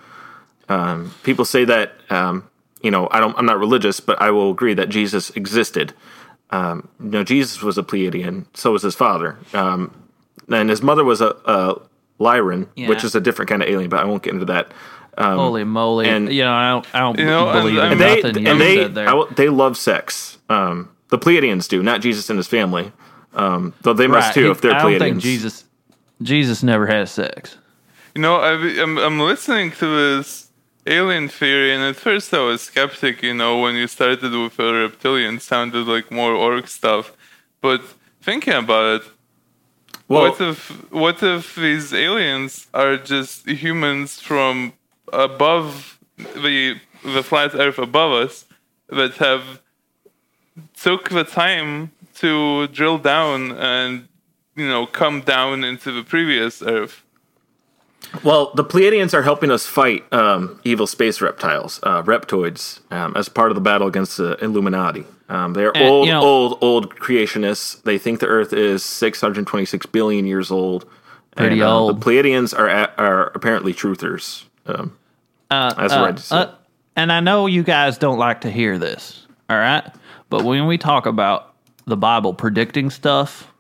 [0.70, 2.50] Um, people say that um,
[2.82, 3.38] you know I don't.
[3.38, 5.94] I'm not religious, but I will agree that Jesus existed.
[6.50, 8.46] Um, you know, Jesus was a Pleiadian.
[8.54, 9.38] So was his father.
[9.54, 9.94] Um,
[10.50, 11.82] and his mother was a, a
[12.20, 12.88] Lyran, Yeah.
[12.90, 13.90] which is a different kind of alien.
[13.90, 14.72] But I won't get into that.
[15.18, 16.08] Holy moly.
[16.08, 18.46] and- you know, I don't, I don't You know, and- believe in and they nothing
[18.46, 19.10] you and they said there.
[19.10, 20.38] I they love sex.
[20.50, 22.92] Um, the Pleiadians do, not Jesus and his family.
[23.34, 24.34] Um, though they must Right.
[24.36, 25.00] too He- if they're I don't Pleiadians.
[25.00, 25.66] think Jesus,
[26.22, 27.58] Jesus never had sex.
[28.16, 29.86] You know, I've, I'm I'm listening to
[30.18, 30.50] this
[30.86, 33.22] alien theory, and at first I was skeptic.
[33.24, 37.14] You know, when you started with the reptilian, sounded like more orc stuff.
[37.62, 37.82] But
[38.22, 39.08] thinking about it,
[40.08, 44.74] well, what if what if these aliens are just humans from
[45.12, 48.46] above the the flat Earth above us
[48.90, 49.62] that have
[50.80, 54.08] took the time to drill down and
[54.56, 57.04] you know come down into the previous Earth?
[58.24, 63.30] well, the Pleiadians are helping us fight um, evil space reptiles, uh, reptoids, um, as
[63.30, 65.06] part of the battle against the Illuminati.
[65.30, 67.84] Um, they're And, old, you know- old, old creationists.
[67.84, 70.86] They think the Earth is 626 billion years old.
[71.36, 72.02] Pretty and, uh, old.
[72.02, 74.46] The Pleiadians are a- are apparently truthers.
[74.66, 74.94] Um,
[75.50, 76.36] that's what I just said.
[76.48, 76.52] Uh,
[76.96, 79.84] and I know you guys don't like to hear this, all right?
[80.30, 81.54] But when we talk about
[81.86, 83.52] the Bible predicting stuff,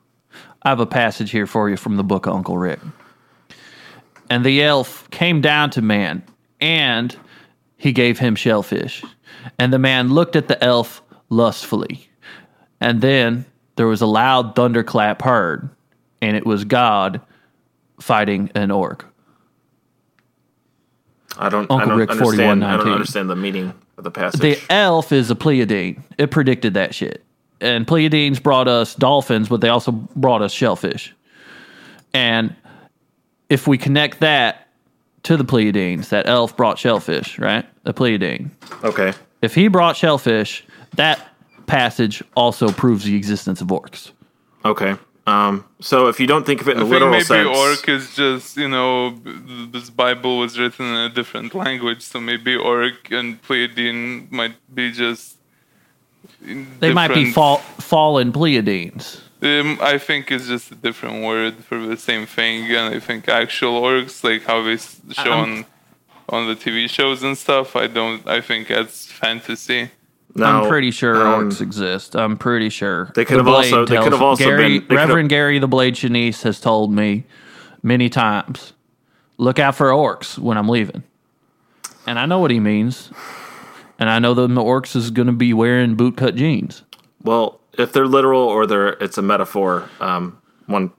[0.63, 2.79] I have a passage here for you from the book of Uncle Rick.
[4.29, 6.23] And the elf came down to man,
[6.59, 7.15] and
[7.77, 9.03] he gave him shellfish.
[9.59, 12.09] And the man looked at the elf lustfully.
[12.79, 15.69] And then there was a loud thunderclap heard,
[16.21, 17.21] and it was God
[17.99, 19.05] fighting an orc.
[21.37, 21.69] I don't.
[21.69, 22.65] Uncle I don't Rick understand.
[22.65, 24.41] I don't understand the meaning of the passage.
[24.41, 26.01] The elf is a Pleiadian.
[26.17, 27.23] It predicted that shit.
[27.59, 31.15] And Pleiadians brought us dolphins, but they also brought us shellfish.
[32.13, 32.55] And
[33.49, 34.67] if we connect that
[35.23, 37.65] to the Pleiadians, that elf brought shellfish, right?
[37.83, 38.49] The Pleiadian.
[38.83, 39.13] okay.
[39.41, 40.65] If he brought shellfish,
[40.95, 41.19] that
[41.65, 44.11] passage also proves the existence of orcs.
[44.65, 44.95] Okay.
[45.27, 47.47] Um, so if you don't think of it in I a think literal maybe sense,
[47.47, 49.09] maybe orc is just you know
[49.71, 54.91] this Bible was written in a different language, so maybe orc and Pleiadian might be
[54.91, 55.35] just.
[56.41, 59.19] They might be fall, fallen Pleiadians.
[59.41, 63.27] Um, I think it's just a different word for the same thing, and I think
[63.27, 65.65] actual orcs, like how they s- show on
[66.29, 68.25] on the TV shows and stuff, I don't.
[68.27, 69.91] I think that's fantasy.
[70.35, 72.15] Now, I'm pretty sure um, orcs exist.
[72.15, 73.11] I'm pretty sure.
[73.15, 75.29] They could The have also- they could have also Gary, been- they could have- Reverend
[75.29, 77.25] Gary the Blade Shanice has told me
[77.81, 78.73] many times,
[79.37, 81.03] look out for orcs when I'm leaving.
[82.05, 83.11] And I know what he means.
[83.99, 86.83] and I know that the orcs is going to be wearing bootcut jeans.
[87.23, 90.91] Well, if they're literal or they're it's a metaphor, um, one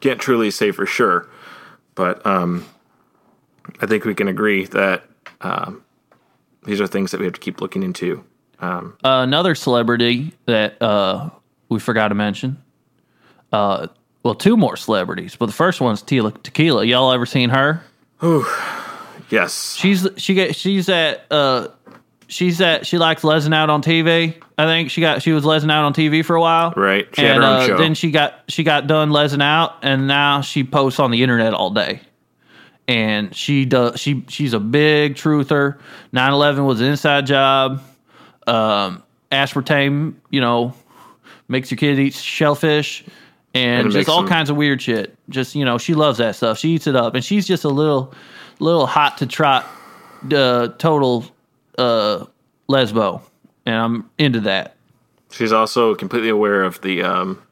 [0.00, 1.28] can't truly say for sure.
[1.96, 2.64] But um,
[3.80, 5.04] I think we can agree that
[5.40, 5.82] um,
[6.64, 8.22] these are things that we have to keep looking into.
[8.60, 11.30] Uh, another celebrity that uh,
[11.68, 12.62] we forgot to mention.
[13.52, 13.88] Uh,
[14.22, 16.84] well, two more celebrities, but the first one's Tila Tequila.
[16.84, 17.82] Y'all ever seen her?
[18.22, 18.46] Ooh,
[19.30, 19.74] Yes.
[19.74, 21.68] She's she get she's at uh
[22.28, 24.40] she's at she likes lesing out on TV.
[24.56, 26.72] I think she got she was lesing out on TV for a while.
[26.76, 27.08] Right.
[27.14, 27.76] She had and her own uh, show.
[27.78, 31.54] then she got she got done lesing out and now she posts on the internet
[31.54, 32.00] all day.
[32.86, 35.78] And she does she she's a big truther.
[36.12, 37.82] 9/11 was an inside job.
[38.46, 40.74] Um aspartame, you know,
[41.48, 43.04] makes your kid eat shellfish
[43.52, 45.16] and, And just all them- kinds of weird shit.
[45.28, 46.58] Just, you know, she loves that stuff.
[46.58, 48.14] She eats it up and she's just a little
[48.60, 49.66] little hot to trot
[50.32, 51.24] uh, total
[51.78, 52.24] uh
[52.68, 53.20] lesbo.
[53.66, 54.76] And I'm into that.
[55.30, 57.42] She's also completely aware of the, um,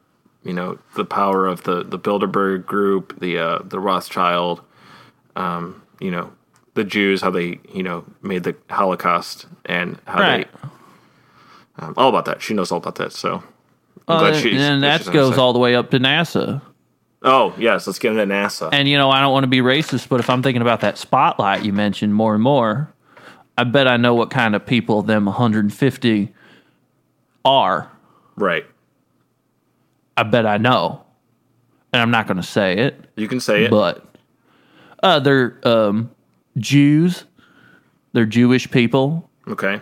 [0.43, 4.61] you know, the power of the the Bilderberg group, the uh, the Rothschild,
[5.35, 6.31] um, you know,
[6.75, 10.47] the Jews, how they you know made the Holocaust and how Right.
[10.61, 10.69] they
[11.79, 12.41] um, all about that.
[12.41, 13.11] She knows all about that.
[13.13, 13.43] So
[14.07, 16.61] I'm Uh, glad she's- and that goes all the way up to NASA.
[17.25, 18.69] Oh yes, let's get into NASA.
[18.73, 20.97] And you know, I don't want to be racist, but if I'm thinking about that
[20.97, 22.93] spotlight you mentioned more and more,
[23.57, 26.33] I bet I know what kind of people them 150
[27.45, 27.89] are.
[28.35, 28.65] right.
[30.15, 31.03] I bet I know.
[31.91, 33.71] And I'm not going to say it, You can say it.
[33.71, 34.05] but
[35.01, 36.11] uh, they're um,
[36.57, 37.23] Jews.
[38.13, 39.29] They're Jewish people.
[39.47, 39.81] okay.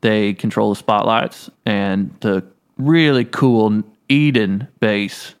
[0.00, 2.44] They control the spotlights and the
[2.76, 5.34] really cool Eden base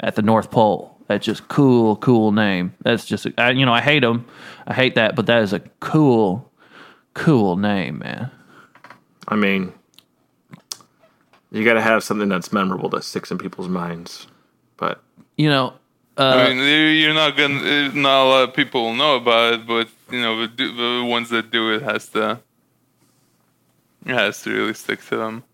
[0.00, 0.96] at the North Pole.
[1.08, 2.74] That's just cool, cool name.
[2.82, 4.24] That's just, I, you know, I hate them.
[4.66, 6.50] I hate that, but that is a cool,
[7.14, 8.30] cool name, man.
[9.28, 9.72] I mean,
[11.50, 14.26] you got to have something that's memorable that sticks in people's minds.
[14.76, 15.02] But
[15.36, 15.74] You know,
[16.16, 16.64] I mean, you-
[17.02, 17.56] you're not gonna.
[17.58, 21.04] uh, Not a lot of people will know about it, but you know, the, the
[21.04, 22.40] ones that do it has to.
[24.06, 25.44] It has to really stick to them.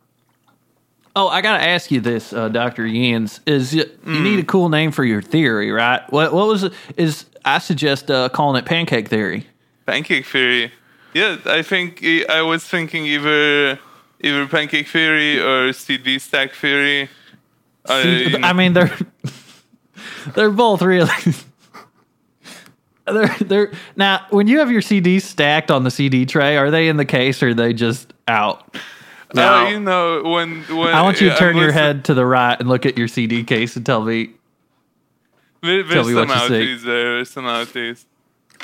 [1.17, 2.85] oh, I got to ask you this, uh, Dr.
[2.85, 3.41] Yans.
[3.47, 6.01] Is you, you need a cool name for your theory, right?
[6.13, 6.73] What, what was it?
[6.97, 9.47] Is I suggest uh, calling it pancake theory.
[9.87, 10.73] Pancake Theory.
[11.15, 13.79] Yeah, I think I was thinking either
[14.21, 17.09] either Pancake Theory or CD Stack Theory.
[17.89, 18.97] Know- I mean, they're
[20.37, 21.11] they're both really.
[23.07, 26.87] They're, they're now when you have your CDs stacked on the CD tray, are they
[26.89, 28.77] in the case or are they just out?
[29.35, 32.25] now, Uh, you know, when when I want you to turn your head to the
[32.25, 34.31] right and look at your CD case and tell me.
[35.63, 36.43] There, tell me some what you think.
[36.45, 37.15] outlays there.
[37.17, 38.07] There's some outlays.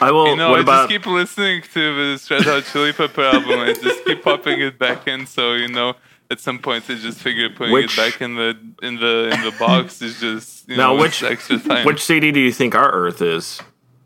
[0.00, 0.28] I will.
[0.28, 0.88] You know, what I about?
[0.88, 3.60] just keep listening to the Red Hot Chili Pepper album.
[3.60, 5.26] I just keep popping it back in.
[5.26, 5.94] So you know,
[6.30, 9.40] at some point, they just figure putting Which- it back in the in the in
[9.42, 11.84] the box is just you now, know which extra time.
[11.86, 13.60] which CD do you think our Earth is?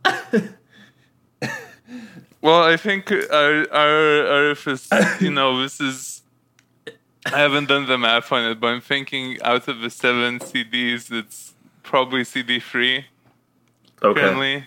[2.43, 4.89] Well, I think our our our is,
[5.21, 6.23] you know this is.
[7.27, 11.13] I haven't done the math on it, but I'm thinking out of the seven CDs,
[11.13, 13.05] it's probably CD three
[14.03, 14.21] Okay.
[14.21, 14.65] currently.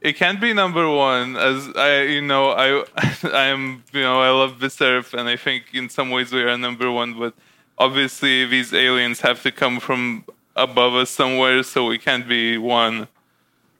[0.00, 2.84] It can't be number one, as I, you know, I,
[3.24, 6.42] I am, you know, I love the surf, and I think in some ways we
[6.42, 7.18] are number one.
[7.18, 7.34] But
[7.78, 13.08] obviously, these aliens have to come from above us somewhere, so we can't be one.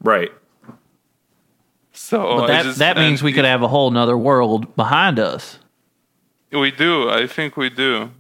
[0.03, 0.33] Right.
[2.09, 5.59] So But that just- that means we could have a whole nother world behind us.
[6.51, 7.11] We do.
[7.11, 8.11] I think we do.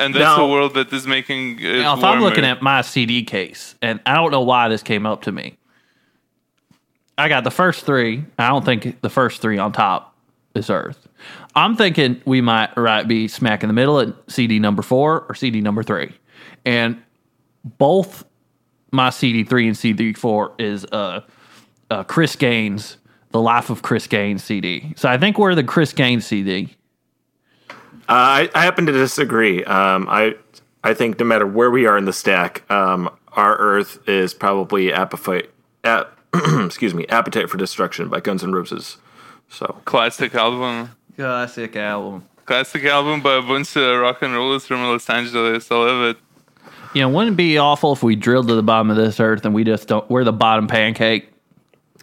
[0.00, 2.80] And that's Now- a world that is making it Now, if I'm looking at my
[2.80, 5.56] CD case, and I don't know why this came up to me,
[7.16, 8.24] I got the first three.
[8.36, 10.16] I don't think the first three on top
[10.56, 11.06] is Earth.
[11.54, 15.36] I'm thinking we might right be smack in the middle at CD number four or
[15.36, 16.10] CD number three,
[16.64, 17.00] and
[17.78, 18.24] both
[18.90, 21.20] my CD three and CD four is uh,
[21.92, 22.96] uh, Chris Gaines,
[23.34, 24.94] the Life of Chris Gaines CD.
[24.94, 26.68] So I think we're the Chris Gaines CD.
[27.68, 27.74] Uh,
[28.08, 29.64] I, I happen to disagree.
[29.64, 30.36] Um, I
[30.84, 34.92] I think no matter where we are in the stack, um, our Earth is probably
[34.92, 35.50] appetite.
[35.82, 36.16] Ap,
[36.64, 38.98] excuse me, Appetite for Destruction by Guns N' Roses.
[39.48, 40.94] So classic album.
[41.16, 42.28] Classic album.
[42.46, 45.68] Classic album by a bunch of rock and rollers from Los Angeles.
[45.72, 46.16] I love it.
[46.94, 49.44] You know, wouldn't it be awful if we drilled to the bottom of this earth
[49.44, 51.33] and we just don't, we're the bottom pancake?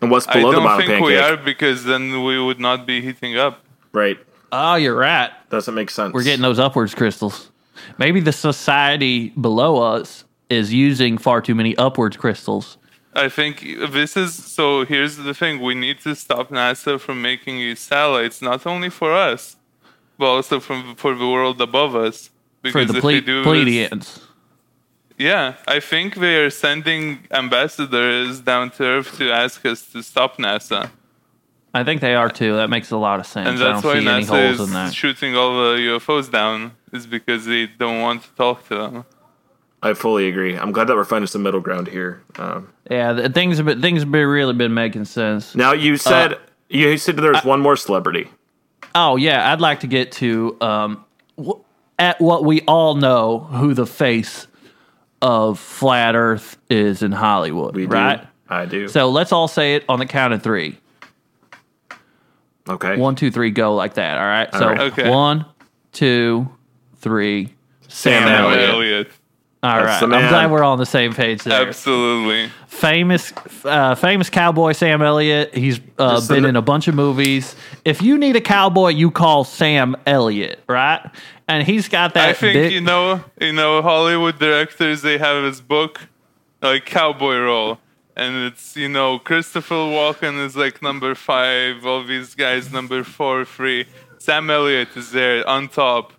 [0.02, 2.86] And what's I below the don't bottom think we are because then we would not
[2.86, 3.64] be heating up.
[3.94, 4.18] Right.
[4.52, 5.32] Oh, you're right.
[5.50, 6.14] Doesn't make sense.
[6.14, 7.50] We're getting those upwards crystals.
[7.98, 12.78] Maybe the society below us is using far too many upwards crystals.
[13.14, 13.62] I think
[13.92, 14.86] this is so.
[14.86, 19.14] Here's the thing: we need to stop NASA from making these satellites, not only for
[19.14, 19.58] us,
[20.18, 22.28] but also from for the world above us.
[22.28, 22.34] For
[22.64, 24.22] Because the if ple- we do this- Pleiadians.
[25.22, 30.38] Yeah, I think they are sending ambassadors down to Earth to ask us to stop
[30.38, 30.90] NASA,
[31.74, 32.56] I think they are too.
[32.56, 33.48] That makes a lot of sense.
[33.48, 34.94] and I that's don't why see any NASA holes in is that.
[34.94, 36.74] shooting all the UFOs down.
[36.92, 39.06] Is because they don't want to talk to them.
[39.82, 40.58] I fully agree.
[40.58, 42.22] I'm glad that we're finding some middle ground here.
[42.38, 45.56] Um, Yeah, the, things have been, things have been really been making sense.
[45.56, 46.38] now you said
[46.70, 48.28] you said there's one more celebrity.
[48.94, 51.06] Oh yeah, I'd like to get to um,
[51.38, 51.64] w-
[51.98, 54.48] at what we all know who the face
[55.22, 57.94] of flat Earth is in Hollywood, We do.
[57.94, 58.26] right?
[58.50, 58.88] I do.
[58.88, 60.78] So let's all say it on the count of three.
[62.68, 62.98] okay.
[62.98, 64.18] One, two, three, go like that.
[64.18, 64.52] All right.
[64.54, 64.80] so right.
[64.92, 65.10] Okay.
[65.10, 65.46] one,
[65.92, 66.50] two,
[66.98, 67.54] three.
[67.88, 68.70] Sam Sam Elliott.
[68.70, 69.12] Elliott.
[69.64, 70.02] All right.
[70.02, 71.68] I'm glad we're all on the same page there.
[71.68, 72.50] Absolutely.
[72.66, 73.32] famous
[73.64, 75.54] uh, famous cowboy Sam Elliott.
[75.54, 77.56] He's uh, Just been in a bunch of movies.
[77.86, 81.08] If you need a cowboy, you call Sam Elliott, right?
[81.48, 85.44] And he's got that I think big, you know, you know, Hollywood directors they have
[85.44, 86.08] his book,
[86.64, 87.78] like Cowboy Role,
[88.16, 93.46] and it's you know Christopher Walken is like number five, all these guys number four,
[93.46, 93.86] three.
[94.18, 96.14] Sam Elliott is there on top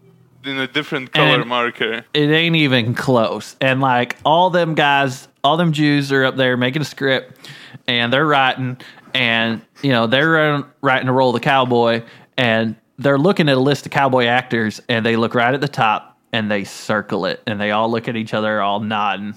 [0.45, 2.05] in a different color And- marker.
[2.15, 3.57] it ain't even close.
[3.61, 7.49] And like all them guys, all them Jews are up there making a script
[7.87, 8.79] and they're writing
[9.15, 12.03] and you know, they're writing a role of the cowboy
[12.37, 15.69] and they're looking at a list of cowboy actors and they look right at the
[15.69, 19.35] top and they circle it and they all look at each other all nodding.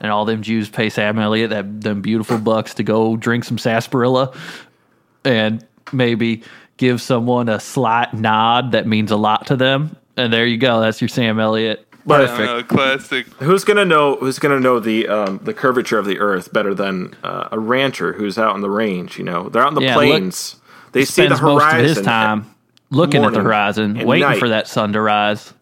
[0.00, 3.56] And all them Jews pay Sam Elliott that them beautiful bucks to go drink some
[3.58, 4.34] sarsaparilla
[5.24, 6.42] and maybe
[6.76, 9.96] give someone a slight nod that means a lot to them.
[10.16, 10.80] And there you go.
[10.80, 11.82] That's your Sam Elliott.
[12.06, 12.48] Perfect.
[12.48, 13.26] Uh, classic.
[13.34, 14.16] Who's gonna know?
[14.16, 18.12] Who's gonna know the um, the curvature of the Earth better than uh, a rancher
[18.12, 19.18] who's out on the range?
[19.18, 20.56] You know, they're out in the Yeah, look- plains.
[20.92, 21.56] they see the spends horizon.
[21.78, 22.54] most of his time
[22.90, 24.38] looking at the horizon, waiting night.
[24.38, 25.52] for that sun to rise.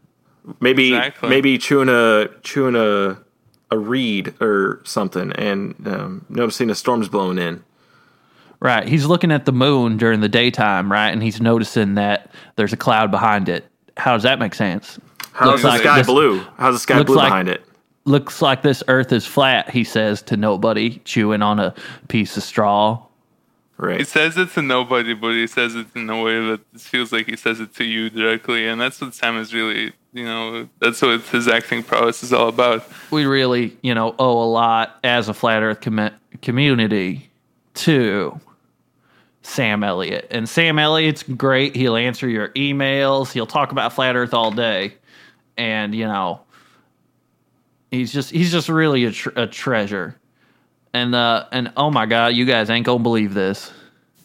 [0.60, 1.30] Maybe Exactly.
[1.30, 3.16] maybe chewing a chewing a
[3.70, 7.64] a reed or something, and um, noticing a storm's blowing in.
[8.60, 8.86] Right.
[8.86, 11.08] He's looking at the moon during the daytime, right?
[11.10, 13.66] And he's noticing that there's a cloud behind it.
[13.96, 14.98] How does that make sense?
[15.32, 16.40] How's Looks the like sky this- blue?
[16.58, 17.64] How's the sky blue like- behind it?
[18.06, 21.72] Looks like this earth is flat, he says to nobody, chewing on a
[22.08, 23.00] piece of straw.
[23.78, 23.98] Right.
[23.98, 27.26] He says it to nobody, but he says it in a way that feels like
[27.26, 31.00] he says it to you directly, and that's what Sam is really, you know, that's
[31.00, 32.84] what his acting prowess is all about.
[33.10, 36.12] We really, you know, owe a lot as a flat earth commu-
[36.42, 37.30] community
[37.74, 38.38] to
[39.44, 40.26] Sam Elliott.
[40.30, 41.76] And Sam Elliott's great.
[41.76, 43.30] He'll answer your emails.
[43.30, 44.94] He'll talk about flat earth all day.
[45.56, 46.40] And, you know,
[47.90, 50.18] he's just he's just really a, tr- a treasure.
[50.92, 53.70] And uh and oh my god, you guys ain't going to believe this.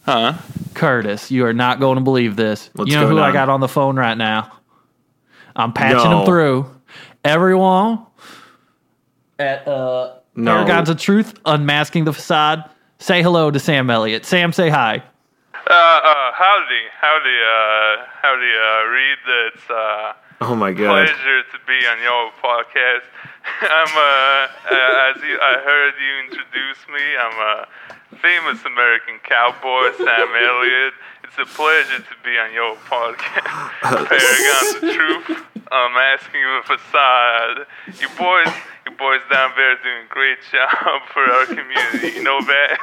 [0.06, 0.34] Huh?
[0.74, 2.70] Curtis, you are not going to believe this.
[2.78, 4.52] You know who I got on the phone right now?
[5.56, 6.18] I'm patching No.
[6.20, 6.76] them through.
[7.26, 8.06] Everyone
[9.38, 10.64] at uh, No.
[10.64, 12.64] Paragons of Truth, unmasking the facade.
[13.00, 14.26] Say hello to Sam Elliott.
[14.26, 15.04] Sam, say hi.
[15.68, 19.22] Uh, uh, howdy, howdy, uh, howdy, uh, Reed.
[19.54, 21.06] It's uh, Oh my god.
[21.06, 23.06] pleasure to be on your podcast.
[23.62, 27.04] I'm uh, uh, as you, I heard you introduce me.
[27.20, 27.68] I'm a
[28.18, 30.94] famous American cowboy, Sam Elliott.
[31.26, 35.46] It's a pleasure to be on your podcast, Paragons of Truth.
[35.72, 37.68] I'm asking you a facade.
[38.02, 38.50] You boys,
[38.88, 42.16] you boys down there are doing a great job for our community.
[42.18, 42.80] You know that.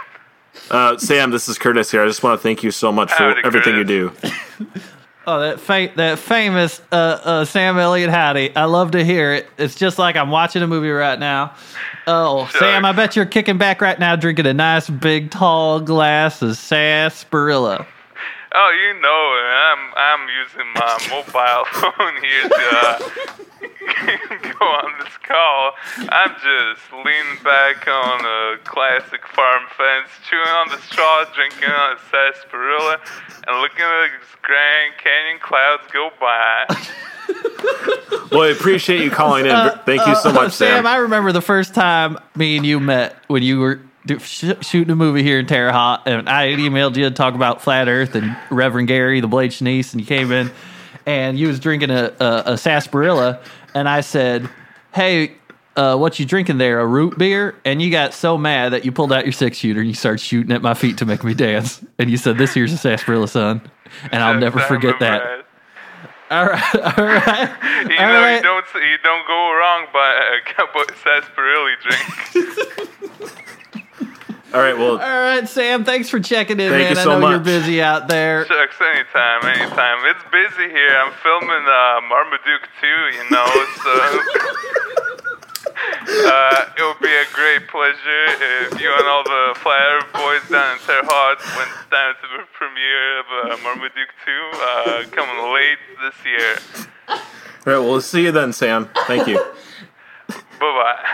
[0.70, 2.02] Uh, Sam, this is Curtis here.
[2.02, 4.12] I just want to thank you so much for Howdy, everything you do.
[5.28, 8.54] Oh, that fa- that famous uh, uh, Sam Elliott howdy.
[8.54, 9.48] I love to hear it.
[9.58, 11.52] It's just like I'm watching a movie right now.
[12.06, 16.42] Oh, Sam, I bet you're kicking back right now, drinking a nice big tall glass
[16.42, 17.88] of sarsaparilla.
[18.58, 19.22] Oh, you know,
[19.68, 22.98] I'm I'm using my mobile phone here to uh,
[24.58, 25.72] go on this call.
[26.08, 31.96] I'm just leaning back on a classic farm fence, chewing on the straw, drinking on
[31.96, 32.98] a sarsaparilla,
[33.46, 36.64] and looking at the Grand Canyon clouds go by.
[38.30, 39.52] Well, I appreciate you calling in.
[39.84, 40.78] thank you so much, Sam.
[40.78, 43.88] Sam, I remember the first time me and you met when you were do,
[44.18, 47.62] sh- shooting a movie here in Terre Haute, and I emailed you to talk about
[47.62, 50.50] flat Earth and Reverend Gary, the Blade Shanice, and you came in
[51.06, 53.40] and you was drinking a, a, a sarsaparilla,
[53.74, 54.48] and I said,
[54.94, 55.32] "Hey."
[55.78, 56.80] Uh, what you drinking there?
[56.80, 57.54] A root beer?
[57.66, 60.22] And you got so mad that you pulled out your six shooter and you started
[60.22, 61.84] shooting at my feet to make me dance.
[61.98, 63.60] And you said, "This here's a sarsaparilla, son,"
[64.10, 65.44] and I'll never forget that.
[66.30, 67.50] All right, all right,
[67.90, 68.36] You all know, right.
[68.36, 73.36] you don't you don't go wrong by a cowboy sarsaparilla drink.
[74.54, 74.76] All right.
[74.78, 75.84] Well, All right, Sam.
[75.84, 76.94] Thanks for checking in, Thank man.
[76.94, 78.46] you I so know you're busy out there.
[78.46, 79.98] Shucks, anytime, anytime.
[80.06, 80.96] It's busy here.
[80.96, 84.20] I'm filming uh, Marmaduke 2, you know, so.
[86.08, 88.24] Uh, it would be a great pleasure
[88.70, 92.26] if you and all the Flat Earth boys down in Terre Haute went down to
[92.38, 96.56] the premiere of uh, Marmaduke 2, uh, coming late this year.
[97.08, 97.78] all right.
[97.78, 98.88] Well, we'll see you then, Sam.
[99.06, 99.36] Thank you.
[100.28, 101.04] Bye bye.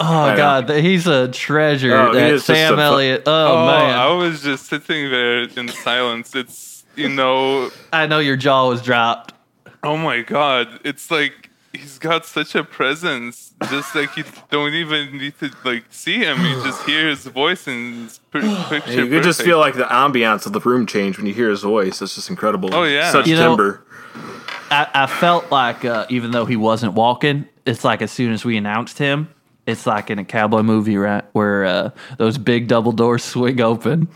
[0.00, 0.36] Oh know.
[0.36, 1.94] God, th- he's a treasure.
[1.96, 3.22] Oh, he that is just Sam a fu- Elliott.
[3.26, 6.34] Oh, Oh, man, I was just sitting there in silence.
[6.34, 9.34] It's, you know, I know your jaw was dropped.
[9.84, 13.52] Oh my god, it's like he's got such a presence.
[13.70, 16.40] Just like you don't even need to like see him.
[16.44, 19.84] You just hear his voice and it's pretty picture You could just feel like the
[19.84, 22.02] ambiance of the room change when you hear his voice.
[22.02, 22.74] It's just incredible.
[22.74, 23.10] Oh, yeah.
[23.12, 23.84] Such You know- timber.
[24.70, 28.42] I, I felt like uh, even though he wasn't walking, it's like as soon as
[28.44, 29.28] we announced him,
[29.66, 34.08] it's like in a cowboy movie, right, where uh, those big double doors swing open,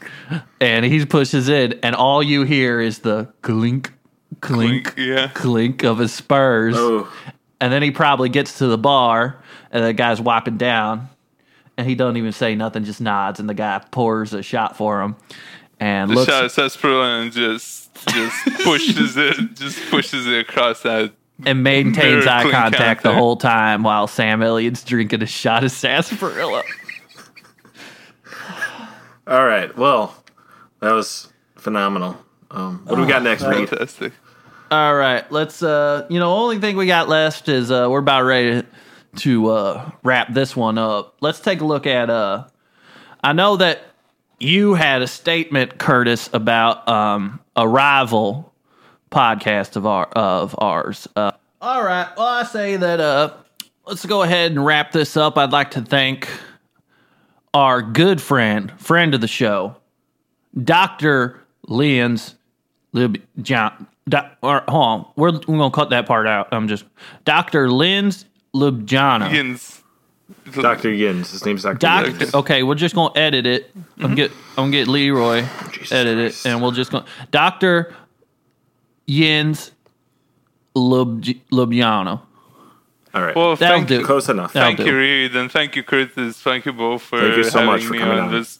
[0.61, 3.93] and he pushes in, and all you hear is the clink,
[4.41, 5.29] clink, Clink, yeah.
[5.35, 7.09] clink of his spurs, Oh,
[7.61, 9.41] and then he probably gets to the bar,
[9.71, 11.09] and the guy's wiping down,
[11.77, 15.01] and he doesn't even say nothing, just nods, and the guy pours a shot for
[15.01, 15.17] him,
[15.79, 16.31] and the looks.
[16.31, 21.13] shot of sarsaparilla and just just pushes it just pushes it across that
[21.45, 25.65] and maintains Very eye clean contact the whole time while Sam Elliott's drinking a shot
[25.65, 26.63] of sarsaparilla.
[29.27, 29.77] all right.
[29.77, 30.15] Well,
[30.81, 32.17] that was phenomenal.
[32.51, 33.69] Um, what do we got next, Pete?
[33.69, 34.13] fantastic.
[34.71, 35.63] All right, let's.
[35.63, 38.67] uh You know, only thing we got left is uh we're about ready
[39.17, 41.17] to uh wrap this one up.
[41.21, 42.11] Let's take a look at.
[42.11, 42.47] uh
[43.23, 43.83] I know that
[44.39, 48.53] you had a statement, Curtis, about um a rival
[49.11, 51.09] podcast of our of ours.
[51.17, 52.09] Uh, all right.
[52.17, 53.35] Well, I say that uh
[53.87, 55.39] let's go ahead and wrap this up.
[55.39, 56.29] I'd like to thank
[57.55, 59.77] our good friend, friend of the show,
[60.63, 61.41] Dr.
[61.67, 62.35] Lynn's
[62.93, 63.87] Lib John.
[64.09, 66.49] Doc, or, hold on, we're, we're gonna cut that part out.
[66.53, 66.85] I'm just
[67.25, 67.71] Dr.
[67.71, 68.25] Lynn's
[68.55, 69.33] Ljubljana.
[69.33, 69.83] Yins.
[70.53, 70.93] Dr.
[70.93, 71.31] Yins.
[71.33, 71.79] His name's Dr.
[71.79, 72.11] Doctor.
[72.11, 72.35] Yins.
[72.35, 73.71] Okay, we're just gonna edit it.
[73.99, 76.47] I'm get I'm gonna get Leroy Jesus edit Christ.
[76.47, 77.95] it, and we'll just go Doctor
[79.07, 79.73] Yins
[80.75, 82.21] Lub Ljubljana.
[83.15, 83.35] All right.
[83.35, 84.01] Well, That'll thank do.
[84.01, 84.05] you.
[84.05, 84.53] Close enough.
[84.53, 84.87] That'll Thank do.
[84.93, 86.39] you, Reed, and thank you, Curtis.
[86.39, 88.33] Thank you both for Thank you so having much for me coming on on.
[88.33, 88.59] this.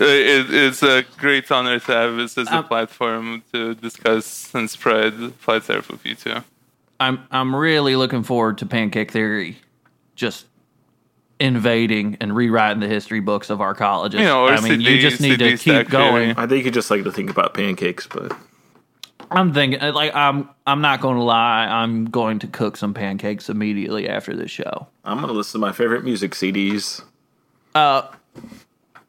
[0.00, 4.54] Uh, it, it's a great honor to have this as a Um, platform to discuss
[4.54, 6.36] and spread flight surf with you too.
[6.98, 9.58] I'm I'm really looking forward to Pancake Theory,
[10.16, 10.46] just
[11.38, 14.20] invading and rewriting the history books of our colleges.
[14.20, 16.30] You know, I mean, you just need to keep going.
[16.30, 16.34] theory.
[16.38, 18.32] I think you just like to think about pancakes, but
[19.30, 21.64] I'm thinking, uh, like, I'm I'm not going to lie.
[21.66, 24.88] I'm going to cook some pancakes immediately after this show.
[25.04, 27.02] I'm going to listen to my favorite music CDs.
[27.74, 28.08] Uh,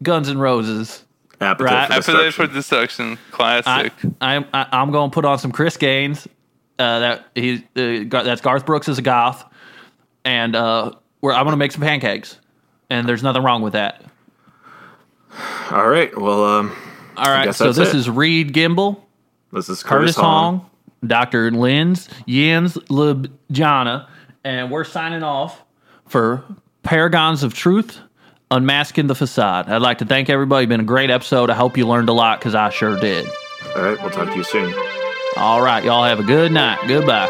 [0.03, 1.03] Guns and Roses.
[1.39, 2.03] Appetite Right.
[2.03, 3.15] for Appetite for Destruction.
[3.15, 3.93] Destruction, classic.
[4.21, 6.27] I, I'm I, I'm going to put on some Chris Gaines.
[6.77, 9.43] Uh, that he's uh, that's Garth Brooks is a goth,
[10.23, 10.91] and uh,
[11.21, 12.37] we're, I'm going to make some pancakes,
[12.91, 14.03] and there's nothing wrong with that.
[15.71, 16.15] All right.
[16.19, 16.75] Well, um,
[17.17, 17.97] All right, guess so that's this it.
[17.97, 19.01] is Reed Gimbel,
[19.51, 20.59] this is Curtis Curtis, Hong.
[20.59, 20.69] Hong,
[21.05, 21.51] Dr.
[21.51, 24.07] Linz Jens Ljubljana,
[24.43, 25.63] and we're signing off
[26.07, 26.43] for
[26.83, 27.99] Paragons of Truth,
[28.49, 29.69] Unmasking the Facade.
[29.69, 30.65] I'd like to thank everybody.
[30.65, 31.49] Been a great episode.
[31.49, 33.27] I hope you learned a lot because I sure did.
[33.75, 33.99] All right.
[34.01, 34.73] We'll talk to you soon.
[35.37, 36.79] All right, y'all have a good night.
[36.87, 37.29] Goodbye.